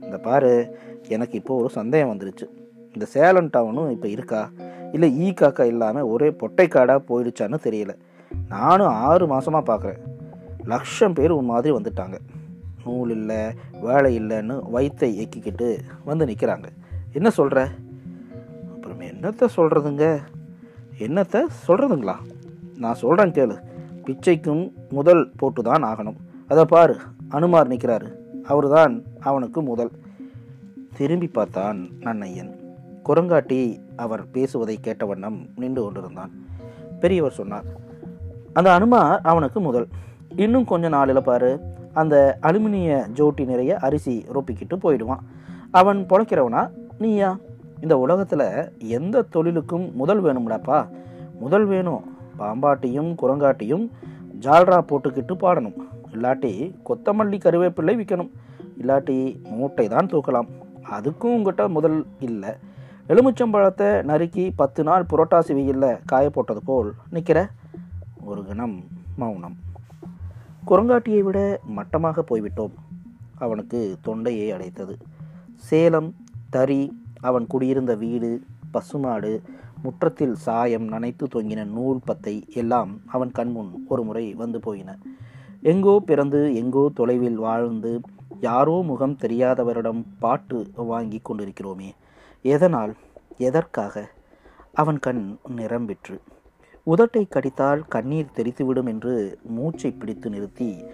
இந்த 0.00 0.16
பாரு 0.18 0.78
எனக்கு 1.08 1.38
இப்போ 1.38 1.54
ஒரு 1.56 1.68
சந்தேகம் 1.68 2.12
வந்துருச்சு. 2.12 2.46
இந்த 2.94 3.04
சேலம் 3.04 3.50
டவுனும் 3.56 3.90
இப்போ 3.90 4.08
இருக்கா? 4.08 4.50
இல்லை 4.92 5.18
ஈ 5.18 5.30
காக்கா 5.30 5.64
இல்லாமல் 5.64 6.02
ஒரே 6.02 6.28
பொட்டைக்காடாக 6.28 7.00
போயிடுச்சான்னு 7.08 7.58
தெரியல. 7.64 7.94
நானும் 8.48 8.88
ஆறு 8.88 9.26
மாதமாக 9.26 9.64
பார்க்குறேன். 9.70 10.00
லட்சம் 10.64 11.12
பேர் 11.12 11.30
உன் 11.30 11.44
மாதிரி 11.44 11.76
வந்துட்டாங்க. 11.76 12.16
நூல் 12.86 13.12
இல்லை 13.16 13.40
வேலை 13.86 14.10
இல்லைன்னு 14.20 14.56
வயிற்றை 14.74 15.10
எக்கிக்கிட்டு 15.24 15.68
வந்து 16.08 16.28
நிற்கிறாங்க 16.30 16.68
என்ன 17.18 17.28
சொல்கிற 17.38 17.60
அப்புறம் 18.74 19.04
என்னத்தை 19.10 19.46
சொல்கிறதுங்க 19.58 20.06
என்னத்தை 21.04 21.40
சொல்கிறதுங்களா 21.66 22.16
நான் 22.82 23.00
சொல்கிறேன் 23.02 23.34
கேளு. 23.36 23.56
பிச்சைக்கும் 24.06 24.64
முதல் 24.96 25.22
போட்டு 25.40 25.60
தான் 25.68 25.86
ஆகணும். 25.90 26.18
அதை 26.50 26.64
பாரு 26.72 26.94
அனுமார் 27.36 27.70
நிற்கிறாரு 27.72 28.08
அவர் 28.50 28.68
தான் 28.74 28.94
அவனுக்கு 29.28 29.60
முதல். 29.70 29.90
திரும்பி 30.98 31.28
பார்த்தான் 31.36 31.78
நன்னையன் 32.04 32.52
குரங்காட்டி 33.08 33.60
அவர் 34.04 34.22
பேசுவதை 34.34 34.76
கேட்ட 34.86 35.02
வண்ணம் 35.10 35.38
நின்று 35.62 35.80
கொண்டிருந்தான். 35.82 36.32
பெரியவர் 37.02 37.38
சொன்னார் 37.40 37.66
அந்த 38.58 38.68
அனுமார் 38.76 39.20
அவனுக்கு 39.30 39.60
முதல். 39.68 39.88
இன்னும் 40.44 40.68
கொஞ்ச 40.72 40.86
நாளில் 40.96 41.26
பாரு. 41.28 41.50
அந்த 42.00 42.14
அலுமினிய 42.48 42.92
ஜோட்டி 43.18 43.44
நிறைய 43.52 43.72
அரிசி 43.86 44.14
ரொப்பிக்கிட்டு 44.34 44.76
போயிடுவான். 44.84 45.22
அவன் 45.80 46.00
பிழைக்கிறவனா 46.10 46.62
நீயா 47.02 47.30
இந்த 47.84 47.94
உலகத்தில் 48.04 48.48
எந்த 48.98 49.24
தொழிலுக்கும் 49.34 49.86
முதல் 50.00 50.22
வேணும்டாப்பா. 50.24 50.78
முதல் 51.42 51.66
வேணும் 51.72 52.04
பாம்பாட்டியும் 52.38 53.10
குரங்காட்டியும் 53.22 53.84
ஜால்ரா 54.44 54.78
போட்டுக்கிட்டு 54.90 55.34
பாடணும். 55.44 55.76
இல்லாட்டி 56.14 56.52
கொத்தமல்லி 56.88 57.38
கருவேப்பிள்ளை 57.44 57.94
விற்கணும் 58.00 58.32
இல்லாட்டி 58.80 59.16
மூட்டை 59.58 59.86
தான் 59.94 60.10
தூக்கலாம். 60.12 60.48
அதுக்கும் 60.96 61.34
உங்கள்கிட்ட 61.36 61.64
முதல் 61.76 61.98
இல்லை. 62.28 62.52
எலுமிச்சம்பழத்தை 63.12 63.88
நறுக்கி 64.10 64.44
பத்து 64.60 64.80
நாள் 64.88 65.08
புரட்டாசி 65.10 65.52
வெயிலில் 65.58 66.00
காய 66.10 66.26
போட்டது 66.30 66.62
போல் 66.70 66.90
நிற்கிற 67.14 67.38
ஒரு 68.30 68.40
கணம் 68.48 68.76
மௌனம். 69.22 69.56
குரங்காட்டியை 70.66 71.20
விட 71.20 71.60
மட்டமாக 71.66 72.24
போய்விட்டோம். 72.30 72.74
அவனுக்கு 73.38 73.96
தொண்டையை 74.02 74.52
அடைத்தது. 74.52 74.94
சேலம் 75.56 76.14
தறி 76.50 77.02
அவன் 77.20 77.46
குடியிருந்த 77.46 77.94
வீடு 77.94 78.42
பசுமாடு 78.70 79.42
முற்றத்தில் 79.82 80.34
சாயம் 80.34 80.92
நனைத்து 80.92 81.24
தொங்கின 81.34 81.64
நூல் 81.64 82.00
பத்தை 82.04 82.44
எல்லாம் 82.54 83.00
அவன் 83.06 83.32
கண்முன் 83.32 83.84
ஒரு 83.88 84.02
முறை 84.04 84.34
வந்து 84.34 84.60
போயின. 84.60 84.98
எங்கோ 85.62 86.02
பிறந்து 86.06 86.54
எங்கோ 86.54 86.90
தொலைவில் 86.94 87.36
வாழ்ந்து 87.36 88.00
யாரோ 88.40 88.82
முகம் 88.84 89.16
தெரியாதவரிடம் 89.22 90.02
பாட்டு 90.18 90.70
வாங்கி 90.74 91.20
கொண்டிருக்கிறோமே. 91.20 91.90
எதனால்? 92.42 92.94
எதற்காக? 93.38 94.10
அவன் 94.72 94.98
கண் 94.98 95.36
நிரம்பிற்று. 95.56 96.18
உதட்டை 96.86 97.28
கடித்தால் 97.28 97.82
கண்ணீர் 97.88 98.34
தெரித்துவிடும் 98.36 98.86
என்று 98.86 99.38
மூச்சை 99.42 99.90
பிடித்து 99.90 100.30
நிறுத்தி 100.30 100.84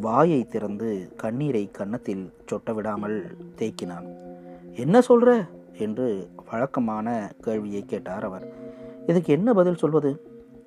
வாயை 0.00 0.46
திறந்து 0.46 1.12
கண்ணீரை 1.16 1.70
கன்னத்தில் 1.70 2.32
சொட்ட 2.52 2.74
விடாமல் 2.74 3.36
தேக்கினான் 3.58 4.06
என்ன 4.76 4.98
சொல்ற? 4.98 5.46
என்று 5.78 6.28
வழக்கமான 6.50 7.32
கேள்வியை 7.40 7.84
கேட்டார் 7.86 8.24
அவர். 8.24 8.52
இதுக்கு 9.06 9.32
என்ன 9.32 9.52
பதில் 9.52 9.76
சொல்வது? 9.76 10.20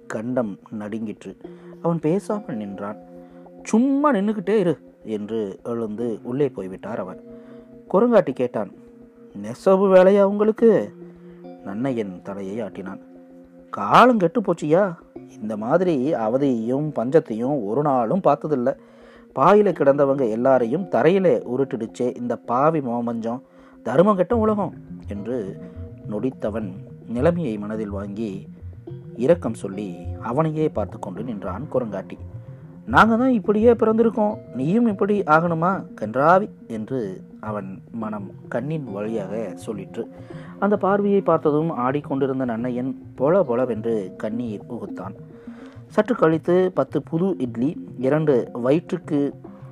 கண்டம் 0.08 0.60
நடுங்கிற்று. 0.72 1.38
அவன் 1.82 2.00
பேசாமல் 2.00 2.56
நின்றான். 2.56 2.98
சும்மா 3.64 4.14
நின்றுக்கிட்டே 4.14 4.58
இரு 4.58 4.78
என்று 5.04 5.60
எழுந்து 5.64 6.20
உள்ளே 6.24 6.50
போய்விட்டார் 6.50 7.00
அவர். 7.00 7.24
குரங்காட்டி 7.94 8.34
கேட்டான் 8.34 8.72
நெசவு 9.34 9.96
வேலையா 9.96 10.22
உங்களுக்கு? 10.22 10.94
நன்னையன் 11.66 12.22
தலையை 12.22 12.60
ஆட்டினான். 12.60 13.00
காலம் 13.78 14.18
கெட்டு 14.18 14.40
போச்சியா 14.42 14.84
இந்த 15.42 15.54
மாதிரி 15.58 15.96
அவதியையும் 16.14 16.88
பஞ்சத்தையும் 16.96 17.58
ஒரு 17.66 17.82
நாளும் 17.82 18.22
பார்த்ததில்ல. 18.24 18.70
பாயில 19.36 19.70
கிடந்தவங்க 19.72 20.30
எல்லாரையும் 20.30 20.86
தரையில 20.92 21.28
உருட்டிடுச்சே 21.54 22.08
இந்த 22.18 22.34
பாவி 22.36 22.80
மோமஞ்சம். 22.80 23.42
தருமம் 23.84 24.16
கெட்ட 24.16 24.38
உலகம் 24.38 24.74
என்று 25.08 25.38
நொடித்தவன் 26.10 26.70
நிலைமையை 27.08 27.58
மனதில் 27.58 27.90
வாங்கி 27.90 28.48
இரக்கம் 29.16 29.60
சொல்லி 29.64 29.90
அவனையே 30.22 30.70
பார்த்து 30.70 31.00
கொண்டு 31.00 31.24
நின்றான் 31.24 31.68
குரங்காட்டி. 31.74 32.18
நாங்கள் 32.86 33.18
தான் 33.18 33.38
இப்படியே 33.40 33.72
பிறந்திருக்கோம். 33.72 34.36
நீயும் 34.56 34.88
இப்படி 34.88 35.18
ஆகணுமா 35.36 35.74
கன்றாவி 36.02 36.50
என்று 36.68 37.22
அவன் 37.52 37.70
மனம் 37.92 38.28
கண்ணின் 38.48 38.88
வழியாக 38.96 39.34
சொல்லிற்று. 39.66 40.04
அந்த 40.60 40.78
பார்வையை 40.78 41.22
பார்த்ததும் 41.22 41.72
ஆடிக்கொண்டிருந்த 41.78 42.46
நன்னையன் 42.46 42.92
பொல 43.16 43.44
பொலவென்று 43.44 43.96
கண்ணீர் 44.18 44.64
உகுத்தான். 44.70 45.16
சற்று 45.88 46.16
கழித்து 46.16 46.72
பத்து 46.74 46.98
புது 47.02 47.28
இட்லி 47.38 47.70
இரண்டு 47.98 48.50
வயிற்றுக்கு 48.54 49.20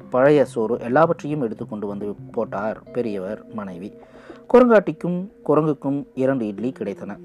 பழைய 0.10 0.46
சோறு 0.46 0.76
எல்லாவற்றையும் 0.80 1.42
எடுத்து 1.42 1.68
கொண்டு 1.68 1.88
வந்து 1.88 2.16
போட்டார் 2.32 2.80
பெரியவர் 2.92 3.40
மனைவி. 3.54 3.90
குரங்காட்டிக்கும் 4.54 5.20
குரங்குக்கும் 5.48 6.00
இரண்டு 6.14 6.48
இட்லி 6.48 6.72
கிடைத்தன. 6.80 7.18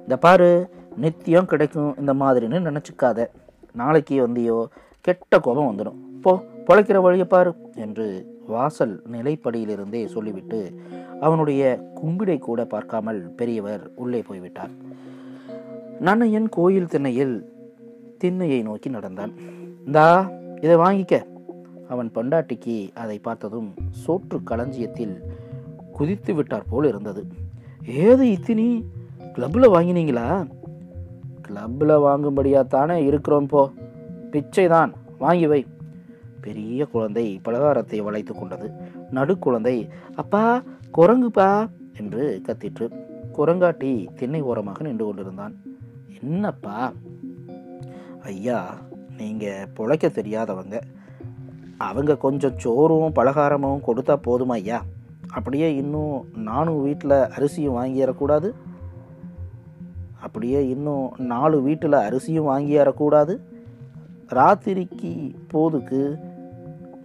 இந்த 0.00 0.16
பாரு 0.16 0.50
நித்தியம் 0.96 1.46
கிடைக்கும் 1.46 1.90
இந்த 1.98 2.14
மாதிரின்னு 2.14 2.58
நினச்சிக்காத. 2.68 3.26
நாளைக்கு 3.72 4.14
வந்தியோ 4.26 4.58
கெட்ட 5.00 5.38
கோபம் 5.38 5.70
வந்துடும். 5.70 5.98
போ 6.22 6.30
பொழைக்கிற 6.66 7.00
வழியை 7.00 7.26
பாரு 7.26 7.52
என்று 7.74 8.06
வாசல் 8.48 9.02
நிலைப்படியிலிருந்தே 9.12 10.06
சொல்லிவிட்டு 10.06 10.60
அவனுடைய 11.20 11.62
கும்பிடை 11.94 12.38
கூட 12.38 12.64
பார்க்காமல் 12.64 13.20
பெரியவர் 13.36 13.90
உள்ளே 13.94 14.20
போய்விட்டார். 14.22 14.70
நன்னையன் 16.00 16.48
கோயில் 16.50 16.86
திண்ணையில் 16.86 17.36
திண்ணையை 18.24 18.62
நோக்கி 18.62 18.90
நடந்தான். 18.90 19.32
இந்தா 19.86 20.30
இதை 20.60 20.76
வாங்கிக்க. 20.76 21.14
அவன் 21.88 22.10
பொண்டாட்டிக்கு 22.14 22.94
அதை 22.94 23.18
பார்த்ததும் 23.18 23.74
சோற்று 24.06 24.42
களஞ்சியத்தில் 24.44 25.16
குதித்து 25.92 26.34
விட்டார் 26.34 26.68
போல் 26.70 26.84
இருந்தது. 26.84 27.24
ஏது 27.86 28.24
இத்தினி? 28.30 28.84
கிளப்பில் 29.32 29.68
வாங்கினீங்களா? 29.68 30.46
கிளப்பில் 31.42 31.88
வாங்கும்படியாக 31.88 32.66
தானே 32.66 33.04
இருக்கிறோம் 33.04 33.46
போ. 33.46 33.70
பிச்சை 34.30 34.66
தான் 34.66 34.92
வாங்கி 35.18 35.46
வை. 35.46 35.66
பெரிய 36.40 36.86
குழந்தை 36.86 37.40
பலகாரத்தை 37.44 38.02
வளைத்து 38.02 38.34
கொண்டது. 38.34 38.70
நடு 39.10 39.38
குழந்தை 39.38 39.88
அப்பா 40.16 40.62
குரங்குப்பா 40.98 41.68
என்று 41.98 42.42
கத்திற்று. 42.46 42.90
குரங்காட்டி 43.38 44.06
திண்ணை 44.14 44.42
ஓரமாக 44.42 44.84
நின்று 44.84 45.04
கொண்டிருந்தான். 45.04 45.56
என்னப்பா? 46.22 46.92
ஐயா 48.22 48.74
நீங்கள் 49.16 49.68
பிழைக்க 49.74 50.06
தெரியாதவங்க. 50.06 50.80
அவங்க 51.76 52.16
கொஞ்சம் 52.16 52.58
சோறும் 52.58 53.12
பலகாரமும் 53.14 53.84
கொடுத்தா 53.86 54.16
போதுமா 54.26 54.52
ஐயா? 54.52 54.82
அப்படியே 55.28 55.74
இன்னும் 55.74 56.24
நானும் 56.34 56.82
வீட்டில் 56.82 57.10
அரிசியும் 57.10 57.76
வாங்கிடக்கூடாது 57.76 58.50
அப்படியே 60.20 60.68
இன்னும் 60.68 61.12
நாலு 61.18 61.62
வீட்டில் 61.62 61.92
அரிசியும் 61.92 62.48
வாங்கிடக்கூடாது 62.48 63.40
ராத்திரிக்கு 64.28 65.34
போதுக்கு 65.48 66.18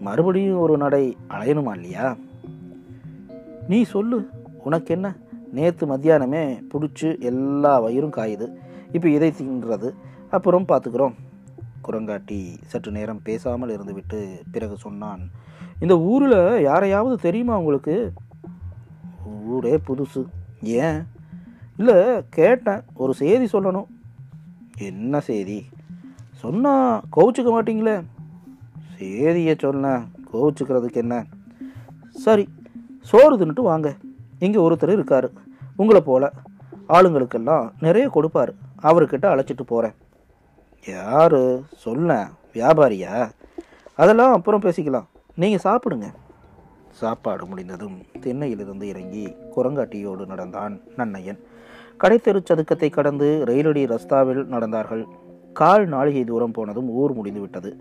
மறுபடியும் 0.03 0.59
ஒரு 0.59 0.77
நடை 0.77 1.17
அலையணுமா 1.29 1.73
இல்லையா? 1.73 2.15
நீ 3.67 3.83
சொல்லு 3.83 4.27
உனக்கு 4.63 4.93
என்ன 4.93 5.15
நேற்று 5.51 5.97
மத்தியானமே 5.97 6.61
பிடிச்சி 6.73 7.19
எல்லா 7.19 7.79
வயிறும் 7.79 8.11
காயுது. 8.11 8.47
இப்போ 8.91 9.09
இதை 9.09 9.33
தின்றது. 9.41 9.93
அப்புறம் 10.29 10.65
பார்த்துக்குறோம் 10.67 11.13
குரங்காட்டி 11.87 12.57
சற்று 12.65 12.91
நேரம் 12.91 13.21
பேசாமல் 13.23 13.69
இருந்துவிட்டு 13.69 14.41
பிறகு 14.51 14.77
சொன்னான் 14.77 15.29
இந்த 15.79 15.99
ஊரில் 15.99 16.61
யாரையாவது 16.61 17.17
தெரியுமா 17.17 17.57
உங்களுக்கு? 17.57 18.13
ஊரே 19.45 19.79
புதுசு. 19.87 20.25
ஏன்? 20.61 21.07
இல்லை 21.77 21.95
கேட்டேன். 22.29 22.81
ஒரு 22.93 23.13
செய்தி 23.13 23.45
சொல்லணும். 23.45 23.85
என்ன 24.77 25.19
செய்தி? 25.19 25.65
சொன்னால் 26.33 27.01
கோவிச்சுக்க 27.15 27.51
மாட்டிங்களே. 27.51 28.03
தேதியை 29.03 29.53
சொன்னேன் 29.63 30.03
கோவிச்சுக்கிறதுக்கு 30.31 30.99
என்ன? 31.05 31.15
சரி 32.25 32.45
சோறு 33.11 33.33
தின்னுட்டு 33.39 33.69
வாங்க. 33.69 33.89
இங்கே 34.45 34.59
ஒருத்தர் 34.65 34.97
இருக்கார். 34.97 35.27
உங்களை 35.81 36.01
போல 36.09 36.31
ஆளுங்களுக்கெல்லாம் 36.95 37.65
நிறைய 37.85 38.05
கொடுப்பார். 38.15 38.51
அவர்கிட்ட 38.89 39.25
அழைச்சிட்டு 39.33 39.65
போகிறேன் 39.71 39.95
யார்? 40.93 41.39
சொல்ல 41.83 42.17
வியாபாரியா? 42.55 43.13
அதெல்லாம் 44.01 44.33
அப்புறம் 44.37 44.63
பேசிக்கலாம். 44.65 45.07
நீங்கள் 45.41 45.65
சாப்பிடுங்க. 45.67 46.07
சாப்பாடு 47.01 47.43
முடிந்ததும் 47.51 47.97
திண்ணையிலிருந்து 48.23 48.85
இறங்கி 48.93 49.23
குரங்காட்டியோடு 49.55 50.23
நடந்தான் 50.31 50.73
நன்னையன். 50.97 51.39
கடைத்தெரு 52.03 52.39
சதுக்கத்தை 52.49 52.89
கடந்து 52.89 53.27
ரயிலடி 53.49 53.83
ரஸ்தாவில் 53.93 54.43
நடந்தார்கள். 54.55 55.03
கால் 55.59 55.85
நாளிகை 55.93 56.23
தூரம் 56.31 56.55
போனதும் 56.57 56.89
ஊர் 56.99 57.13
முடிந்துவிட்டது. 57.13 57.71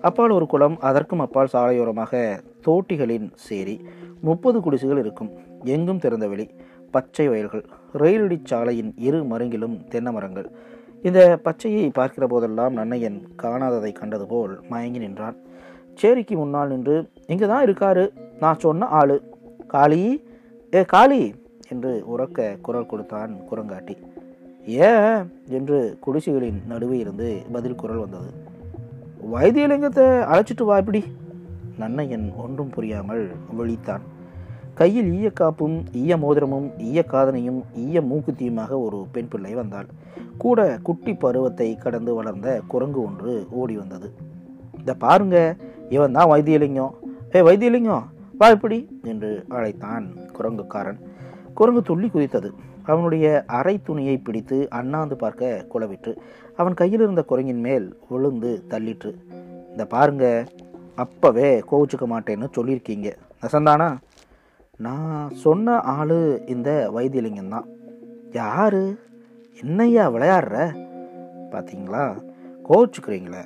அப்பால் 0.00 0.30
ஒரு 0.30 0.46
குளம் 0.46 0.78
அதற்கும் 0.80 1.20
அப்பால் 1.20 1.48
சாலையோரமாக 1.52 2.40
தோட்டிகளின் 2.66 3.30
சேரி. 3.34 3.80
முப்பது 4.20 4.60
குடிசுகள் 4.60 4.98
இருக்கும். 4.98 5.30
எங்கும் 5.64 5.98
திறந்த 5.98 6.28
வெளி. 6.28 6.50
பச்சை 6.90 7.28
வயல்கள். 7.28 7.64
ரயிலடி 7.92 8.40
சாலையின் 8.44 8.94
இரு 8.96 9.24
மருங்கிலும் 9.24 9.88
தென்னை 9.88 10.12
மரங்கள். 10.12 10.50
இந்த 11.02 11.38
பச்சையை 11.42 11.90
பார்க்கிற 11.92 12.26
போதெல்லாம் 12.26 12.76
நன்னையன் 12.76 13.22
காணாததை 13.42 13.92
கண்டது 13.92 14.26
போல் 14.26 14.60
மயங்கி 14.68 14.98
நின்றான். 14.98 15.36
சேரிக்கு 16.02 16.30
முன்னால் 16.30 16.68
நின்று 16.68 17.08
இங்கே 17.26 17.46
தான் 17.46 17.64
இருக்காரு. 17.64 18.10
நான் 18.40 18.58
சொன்ன 18.58 18.86
ஆளு. 18.86 19.22
காளி? 19.66 20.24
ஏ 20.74 20.84
காளி? 20.84 21.34
என்று 21.68 22.04
உறக்க 22.18 22.60
குரல் 22.60 22.86
கொடுத்தான் 22.86 23.36
குரங்காட்டி. 23.50 23.96
ஏன்? 24.66 25.32
என்று 25.48 25.98
குடிசைகளின் 26.00 26.62
நடுவே 26.68 26.98
இருந்து 26.98 27.42
பதில் 27.52 27.74
குரல் 27.74 27.96
வந்தது. 27.96 28.54
வைத்தியலிங்கத்தை 29.32 30.04
அழைச்சிட்டு 30.32 30.64
வா 30.64 30.76
இப்படி. 30.78 31.00
நன்னையன் 31.80 32.26
ஒன்றும் 32.36 32.70
புரியாமல் 32.70 33.22
விழித்தான். 33.58 34.04
கையில் 34.74 35.10
ஈயக்காப்பும் 35.12 35.76
ஈய 35.92 36.16
மோதிரமும் 36.16 36.66
ஈய 36.78 37.04
காதனையும் 37.08 37.60
ஈய 37.74 38.00
மூக்குத்தியுமாக 38.00 38.70
ஒரு 38.80 38.98
பெண் 39.12 39.28
பிள்ளை 39.28 39.54
வந்தாள். 39.54 39.86
கூட 40.38 40.78
குட்டி 40.82 41.14
பருவத்தை 41.14 41.76
கடந்து 41.76 42.14
வளர்ந்த 42.14 42.60
குரங்கு 42.68 43.00
ஒன்று 43.02 43.46
ஓடி 43.50 43.76
வந்தது. 43.76 44.12
இந்த 44.78 44.94
பாருங்க 44.94 45.56
இவன் 45.88 46.12
தான் 46.12 46.30
வைத்தியலிங்கம். 46.30 46.94
ஏ 47.34 47.40
வைத்தியலிங்கம் 47.40 48.04
வா 48.38 48.48
இப்படி 48.48 48.78
என்று 49.02 49.44
அழைத்தான் 49.48 50.06
குரங்குக்காரன். 50.38 51.00
குரங்கு 51.54 51.82
துள்ளி 51.82 52.08
குதித்தது. 52.08 52.50
அவனுடைய 52.86 53.44
அரை 53.46 53.82
துணியை 53.82 54.18
பிடித்து 54.18 54.70
அண்ணாந்து 54.70 55.16
பார்க்க 55.16 55.66
குலவிற்று. 55.74 56.16
அவன் 56.56 56.74
கையில் 56.74 57.00
இருந்த 57.00 57.22
குரங்கின் 57.22 57.60
மேல் 57.60 57.98
விழுந்து 58.08 58.64
தள்ளிற்று. 58.68 59.16
இந்த 59.70 59.86
பாருங்க 59.86 60.44
அப்பவே 60.94 61.60
கோவிச்சுக்க 61.70 62.06
மாட்டேன்னு 62.06 62.46
சொல்லியிருக்கீங்க. 62.56 63.12
நசந்தானா? 63.42 63.96
நான் 64.78 65.30
சொன்ன 65.30 65.80
ஆள் 65.80 66.46
இந்த 66.46 66.90
வைத்தியலிங்கம் 66.94 67.48
தான். 67.48 67.66
யாரு? 68.32 68.98
என்னையா 69.62 70.10
விளையாடுற? 70.10 70.84
பார்த்தீங்களா 71.50 72.22
கோவிச்சுக்கிறீங்களே. 72.68 73.44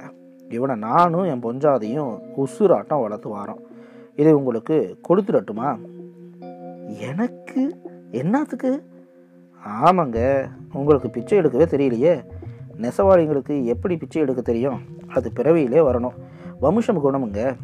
இவனை 0.48 0.76
நானும் 0.76 1.22
என் 1.22 1.42
பொஞ்சாதையும் 1.42 2.20
உசுராட்டம் 2.36 3.00
வளர்த்து 3.00 3.36
வாரோம். 3.36 3.60
இதை 4.16 4.32
உங்களுக்கு 4.32 4.98
கொடுத்துடட்டுமா? 5.08 5.78
எனக்கு? 6.88 7.80
என்னத்துக்கு? 8.10 8.89
ஆமாங்க. 9.64 10.50
உங்களுக்கு 10.72 11.10
பிச்சை 11.10 11.38
எடுக்கவே 11.38 11.66
தெரியலையே. 11.74 12.24
நெசவாளிங்களுக்கு 12.80 13.64
எப்படி 13.64 13.96
பிச்சை 13.96 14.22
எடுக்க 14.22 14.42
தெரியும்? 14.42 14.80
அது 15.08 15.32
பிறவியிலே 15.34 15.80
வரணும். 15.90 16.16
வம்சம் 16.60 17.04
குணமுங்க. 17.04 17.56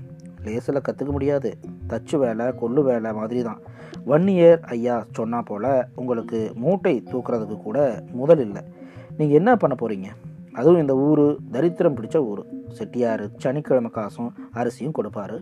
லேசில் 0.45 0.85
கற்றுக்க 0.89 1.11
முடியாது. 1.11 1.59
தச்சு 1.89 2.17
வேலை 2.17 2.47
கொள்ளு 2.47 2.83
வேலை 2.83 3.13
மாதிரி 3.13 3.43
தான் 3.43 3.61
வன்னியர் 4.07 4.61
ஐயா 4.61 5.05
சொன்னால் 5.11 5.43
போல் 5.43 5.87
உங்களுக்கு 5.95 6.53
மூட்டை 6.55 7.03
தூக்குறதுக்கு 7.13 7.57
கூட 7.63 8.03
முதல் 8.13 8.39
இல்லை. 8.39 8.63
நீங்கள் 9.17 9.37
என்ன 9.37 9.57
பண்ண 9.57 9.77
போகிறீங்க 9.81 10.09
அதுவும் 10.53 10.81
இந்த 10.81 10.97
ஊர் 10.97 11.37
தரித்திரம் 11.51 11.97
பிடிச்ச 11.97 12.17
ஊர். 12.17 12.47
செட்டியார் 12.69 13.31
சனிக்கிழமை 13.37 13.91
காசும் 13.91 14.35
அரிசியும் 14.53 14.95
கொடுப்பாரு. 14.99 15.39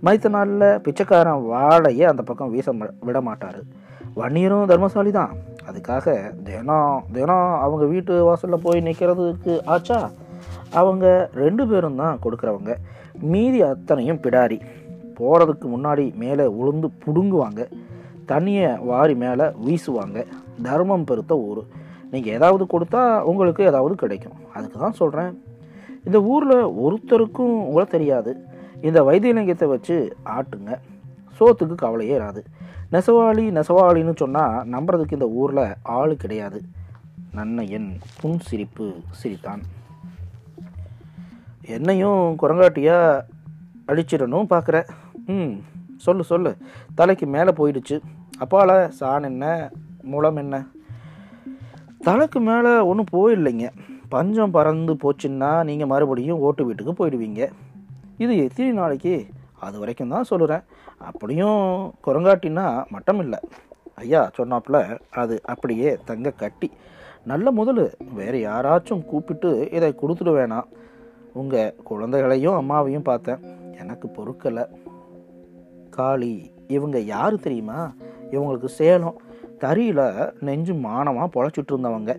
மைத்த 0.00 0.28
நாளில் 0.28 0.80
பிச்சைக்காரன் 0.80 1.44
வாழையே 1.52 2.02
அந்த 2.02 2.22
பக்கம் 2.22 2.50
வீச 2.50 2.72
விட 3.00 3.20
மாட்டார் 3.20 3.62
வன்னியரும் 4.16 4.66
தர்மசாலி 4.66 5.10
தான் 5.10 5.32
அதுக்காக 5.68 6.42
தினம் 6.42 7.04
தினம் 7.12 7.58
அவங்க 7.60 7.84
வீட்டு 7.84 8.24
வாசலில் 8.24 8.62
போய் 8.62 8.80
நிற்கிறதுக்கு 8.80 9.64
ஆச்சா? 9.64 10.10
அவங்க 10.70 11.30
ரெண்டு 11.34 11.66
பேரும் 11.66 11.96
தான் 11.96 12.18
கொடுக்குறவங்க. 12.22 12.74
மீதி 13.20 13.62
அத்தனையும் 13.62 14.20
பிடாரி. 14.22 14.60
போகிறதுக்கு 15.18 15.66
முன்னாடி 15.76 16.14
மேலே 16.14 16.44
உளுந்து 16.44 16.88
புடுங்குவாங்க. 17.06 17.66
தண்ணியை 18.28 18.84
வாரி 18.84 19.14
மேலே 19.14 19.44
வீசுவாங்க. 19.44 20.26
தர்மம் 20.62 21.04
பெருத்த 21.04 21.38
ஊர். 21.38 21.62
நீங்கள் 22.10 22.32
ஏதாவது 22.32 22.64
கொடுத்தா 22.64 23.20
உங்களுக்கு 23.20 23.64
ஏதாவது 23.64 23.94
கிடைக்கும். 23.94 24.32
அதுக்கு 24.54 24.78
தான் 24.78 24.92
சொல்கிறேன் 24.92 25.42
இந்த 26.04 26.22
ஊரில் 26.22 26.64
ஒருத்தருக்கும் 26.64 27.54
உங்களை 27.68 27.86
தெரியாது. 27.86 28.36
இந்த 28.82 29.02
வைத்தியலிங்கத்தை 29.02 29.68
வச்சு 29.68 30.16
ஆட்டுங்க. 30.24 30.78
சோத்துக்கு 31.40 31.74
கவலையே 31.74 32.18
இராது. 32.18 32.44
நெசவாளி 32.92 33.44
நெசவாளின்னு 33.58 34.16
சொன்னால் 34.16 34.68
நம்புறதுக்கு 34.68 35.12
இந்த 35.12 35.28
ஊரில் 35.28 35.74
ஆள் 35.82 36.16
கிடையாது. 36.16 36.62
நன்னையன் 37.34 37.88
புன் 38.20 38.40
சிரிப்பு 38.40 38.94
சிரித்தான். 39.10 39.62
என்னையும் 41.66 42.36
குரங்காட்டியாக 42.42 43.24
அழிச்சிடணும் 43.86 44.50
பார்க்குற 44.50 44.86
ம் 45.26 45.54
சொல்லு 45.96 46.24
சொல்லு. 46.24 46.56
தலைக்கு 46.94 47.26
மேலே 47.26 47.50
போயிடுச்சு. 47.50 48.00
அப்பால 48.40 48.88
சான் 48.88 49.22
என்ன 49.22 49.70
முளம் 50.02 50.36
என்ன? 50.36 50.66
தலைக்கு 51.98 52.40
மேலே 52.40 52.78
ஒன்றும் 52.78 53.12
போயில்லைங்க. 53.12 53.68
பஞ்சம் 54.08 54.50
பறந்து 54.50 54.94
போச்சுன்னா 54.94 55.64
நீங்கள் 55.64 55.86
மறுபடியும் 55.86 56.38
ஓட்டு 56.38 56.64
வீட்டுக்கு 56.64 56.92
போயிடுவீங்க. 56.98 57.48
இது 58.18 58.36
எத்தனை 58.36 58.72
நாளைக்கு? 58.72 59.26
அது 59.64 59.78
வரைக்கும் 59.78 60.08
தான் 60.08 60.30
சொல்லுறேன். 60.30 60.64
அப்படியும் 60.98 61.92
குரங்காட்டின்னா 62.06 62.88
மட்டம் 62.88 63.20
இல்லை. 63.20 63.38
ஐயா 63.94 64.30
சொன்னாப்புல 64.38 64.98
அது 65.10 65.40
அப்படியே 65.44 65.98
தங்க 66.04 66.30
கட்டி. 66.30 66.70
நல்ல 67.24 67.50
முதல் 67.50 67.96
வேறு 68.14 68.38
யாராச்சும் 68.38 69.04
கூப்பிட்டு 69.04 69.70
இதை 69.70 69.94
கொடுத்துட 70.02 70.32
வேணாம் 70.38 70.68
உங்கள் 71.32 71.74
குழந்தைகளையும் 71.84 72.58
அம்மாவையும் 72.60 73.02
பார்த்தேன். 73.02 73.38
எனக்கு 73.78 74.08
பொறுக்கலை. 74.08 74.66
காளி 75.90 76.52
இவங்க 76.68 76.98
யார் 76.98 77.38
தெரியுமா? 77.38 77.92
இவங்களுக்கு 78.30 78.66
சேலம். 78.66 79.20
தறியில் 79.58 80.32
நெஞ்சு 80.40 80.72
மானமாக 80.72 81.28
பொழைச்சிட்டு 81.34 81.72
இருந்தவங்க. 81.72 82.12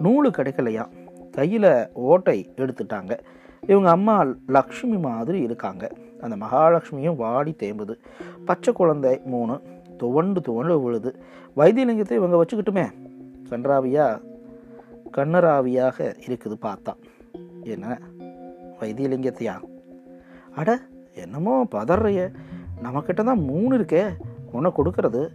நூல் 0.00 0.30
கிடைக்கலையா? 0.30 0.84
கையில் 1.32 1.88
ஓட்டை 1.92 2.52
எடுத்துட்டாங்க. 2.56 3.18
இவங்க 3.66 3.90
அம்மா 3.90 4.26
லக்ஷ்மி 4.46 4.96
மாதிரி 4.96 5.38
இருக்காங்க. 5.40 5.90
அந்த 6.20 6.36
மகாலட்சுமியும் 6.46 7.16
வாடி 7.16 7.54
தேம்புது. 7.58 7.98
பச்சை 8.44 8.74
குழந்தை 8.74 9.20
மூணு 9.24 9.60
துவண்டு 9.96 10.40
துவண்டு 10.40 10.80
விழுது. 10.80 11.18
வைத்தியலிங்கத்தை 11.56 12.12
இவங்க 12.12 12.44
வச்சுக்கிட்டுமே. 12.44 12.90
கன்றாவியா 13.50 14.20
கண்ணராவியாக 15.12 16.14
இருக்குது 16.26 16.56
பார்த்தா. 16.62 16.94
என்ன? 17.62 17.98
வைத்தியலிங்கத்தையா? 18.80 19.60
அட 20.54 20.78
என்னமோ 21.14 21.66
பதறைய 21.70 22.32
நம்மக்கிட்ட 22.82 23.24
தான் 23.24 23.40
மூணு 23.40 23.78
இருக்கே. 23.78 24.16
ஒன்றை 24.52 24.72
கொடுக்கறது. 24.76 25.28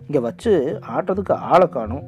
இங்கே 0.00 0.18
வச்சு 0.18 0.80
ஆட்டுறதுக்கு 0.88 1.32
ஆளை 1.32 1.68
காணும். 1.68 2.02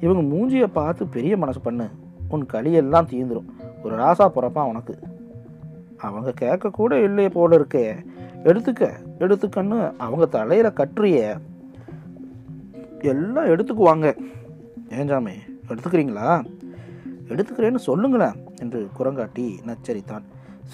இவங்க 0.00 0.36
மூஞ்சியை 0.36 0.66
பார்த்து 0.66 1.06
பெரிய 1.06 1.36
மனசு 1.36 1.60
பண்ணு. 1.60 1.88
உன் 2.28 2.46
களியெல்லாம் 2.52 3.08
தீந்துடும் 3.10 3.48
ஒரு 3.82 3.96
ராசா 3.96 4.30
பிறப்பான் 4.34 4.68
உனக்கு. 4.68 4.98
அவங்க 5.98 6.32
கேட்க 6.32 6.70
கூட 6.70 7.00
இல்லையே 7.00 7.28
போல 7.28 7.58
இருக்கே. 7.58 8.04
எடுத்துக்க 8.44 8.92
எடுத்துக்கன்னு 9.18 9.92
அவங்க 9.96 10.26
தலையில 10.26 10.72
கட்டுறிய. 10.76 11.38
எல்லாம் 13.00 13.44
எடுத்துக்குவாங்க. 13.44 14.16
ஏஞ்சாமே 14.88 15.32
எடுத்துக்கிறீங்களா? 15.68 16.44
எடுத்துக்கிறேன்னு 17.28 17.76
சொல்லுங்களேன் 17.76 18.34
என்று 18.60 18.88
குரங்காட்டி 18.98 19.58
நச்சரித்தான். 19.66 20.22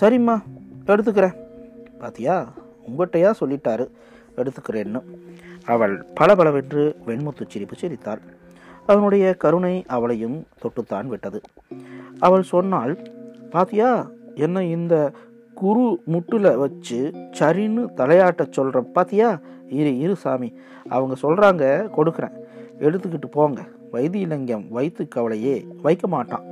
சரிம்மா 0.01 0.43
எடுத்துக்கிறேன். 0.87 1.37
பாத்தியா 1.99 2.53
உங்கள்கிட்டயா 2.87 3.31
சொல்லிட்டாரு 3.41 3.89
எடுத்துக்கிறேன்னு. 4.37 5.03
அவள் 5.65 6.05
பளபளவென்று 6.15 6.97
வெண்முத்து 7.07 7.45
சிரிப்பு 7.49 7.77
சிரித்தாள். 7.77 8.21
அவனுடைய 8.87 9.35
கருணை 9.35 9.85
அவளையும் 9.87 10.47
தொட்டுத்தான் 10.63 11.07
விட்டது. 11.07 11.41
அவள் 12.19 12.43
சொன்னால் 12.43 12.99
பாத்தியா 13.51 14.11
என்ன 14.35 14.65
இந்த 14.65 15.13
குரு 15.55 16.03
முட்டில் 16.07 16.57
வச்சு 16.57 17.11
சரின்னு 17.15 17.87
தலையாட்ட 17.97 18.53
சொல்கிற 18.53 18.81
பாத்தியா? 18.81 19.41
இரு 19.69 19.99
இரு 19.99 20.17
சாமி. 20.17 20.55
அவங்க 20.89 21.15
சொல்கிறாங்க 21.23 21.91
கொடுக்குறேன். 21.97 22.33
எடுத்துக்கிட்டு 22.79 23.27
போங்க. 23.31 23.65
வைத்தியலிங்கம் 23.93 24.69
வைத்து 24.69 25.09
கவலையே 25.09 25.67
வைக்க 25.83 26.07
மாட்டான். 26.07 26.43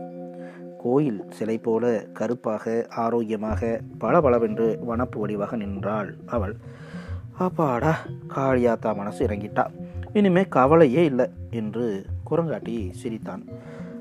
கோயில் 0.79 1.25
சிலை 1.31 1.59
போல 1.59 2.05
கருப்பாக 2.13 2.87
ஆரோக்கியமாக 2.91 3.81
பளபளவென்று 3.99 4.79
வனப்பு 4.89 5.17
வடிவாக 5.17 5.57
நின்றாள் 5.57 6.15
அவள். 6.27 6.57
அப்பாடா 7.39 7.99
காளியாத்தா 8.35 8.97
மனசு 8.97 9.27
இறங்கிட்டா. 9.27 9.67
இனிமே 10.13 10.43
கவலையே 10.43 11.05
இல்லை 11.05 11.27
என்று 11.51 12.05
குரங்காட்டி 12.31 12.91
சிரித்தான். 12.91 13.45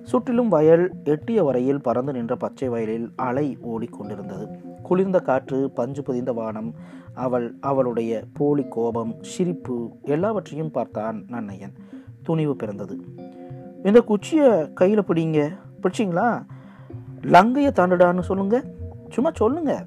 சுற்றிலும் 0.10 0.50
வயல் 0.50 0.92
எட்டிய 1.04 1.44
வரையில் 1.44 1.82
பறந்து 1.82 2.14
நின்ற 2.14 2.36
பச்சை 2.36 2.70
வயலில் 2.70 3.12
அலை 3.16 3.58
ஓடிக்கொண்டிருந்தது. 3.62 4.48
குளிர்ந்த 4.84 5.20
காற்று 5.20 5.72
பஞ்சு 5.72 6.04
புதிந்த 6.04 6.32
வானம் 6.32 6.74
அவள் 7.14 7.56
அவளுடைய 7.60 8.24
போலி 8.34 8.66
கோபம் 8.70 9.16
சிரிப்பு 9.22 9.90
எல்லாவற்றையும் 10.02 10.72
பார்த்தான் 10.72 11.26
நன்னையன். 11.30 11.74
துணிவு 12.24 12.56
பிறந்தது. 12.56 13.04
இந்த 13.84 14.02
குச்சியை 14.02 14.74
கையில் 14.74 15.04
பிடிங்க. 15.04 15.58
பிடிச்சிங்களா? 15.82 16.46
லங்கையை 17.22 17.72
தாண்டுடான்னு 17.72 18.22
சொல்லுங்க. 18.22 18.64
சும்மா 19.10 19.32
சொல்லுங்க. 19.34 19.86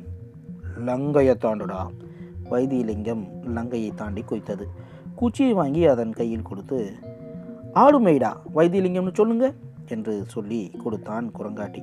லங்கையை 0.87 1.35
தாண்டுடா. 1.45 1.87
வைத்தியலிங்கம் 2.51 3.29
லங்கையை 3.47 3.95
தாண்டி 3.95 4.23
குய்த்தது 4.23 4.65
குச்சியை 5.15 5.53
வாங்கி 5.53 5.87
அதன் 5.87 6.13
கையில் 6.13 6.43
கொடுத்து 6.43 6.93
ஆடுமைடா 7.75 8.33
வைத்தியலிங்கம்னு 8.55 9.15
சொல்லுங்கள் 9.15 9.71
என்று 9.93 10.25
சொல்லி 10.27 10.61
கொடுத்தான் 10.83 11.31
குரங்காட்டி. 11.39 11.83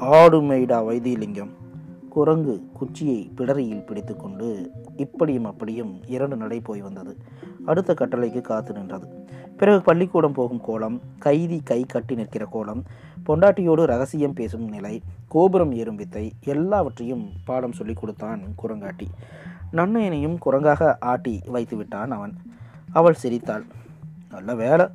ஆடுமைடா 0.00 0.78
வைத்தியலிங்கம். 0.88 1.52
குரங்கு 2.08 2.54
குச்சியை 2.72 3.30
பிடரியில் 3.36 3.86
பிடித்துக்கொண்டு 3.86 4.70
இப்படியும் 4.96 5.44
அப்படியும் 5.44 5.92
இரண்டு 6.06 6.36
நடை 6.36 6.60
போய் 6.60 6.80
வந்தது. 6.80 7.16
அடுத்த 7.66 7.94
கட்டளைக்கு 7.94 8.40
காத்து 8.40 8.72
நின்றது. 8.72 9.08
பிறகு 9.56 9.80
பள்ளிக்கூடம் 9.82 10.32
போகும் 10.32 10.60
கோலம் 10.60 11.00
கைதி 11.18 11.60
கை 11.64 11.84
கட்டி 11.88 12.14
நிற்கிற 12.14 12.44
கோலம் 12.44 12.82
பொண்டாட்டியோடு 13.26 13.84
ரகசியம் 13.84 14.32
பேசும் 14.32 14.68
நிலை 14.68 15.02
கோபுரம் 15.28 15.72
ஏறும் 15.72 15.96
வித்தை 15.96 16.32
எல்லாவற்றையும் 16.44 17.24
பாடம் 17.44 17.72
சொல்லி 17.72 17.92
கொடுத்தான் 17.92 18.42
குரங்காட்டி. 18.62 19.08
நன்னையனையும் 19.72 20.36
குரங்காக 20.46 20.96
ஆட்டி 21.00 21.40
வைத்து 21.46 21.76
விட்டான் 21.76 22.10
அவன். 22.10 22.34
அவள் 22.92 23.20
சிரித்தாள். 23.22 23.64
நல்ல 24.30 24.54
வேலை. 24.54 24.86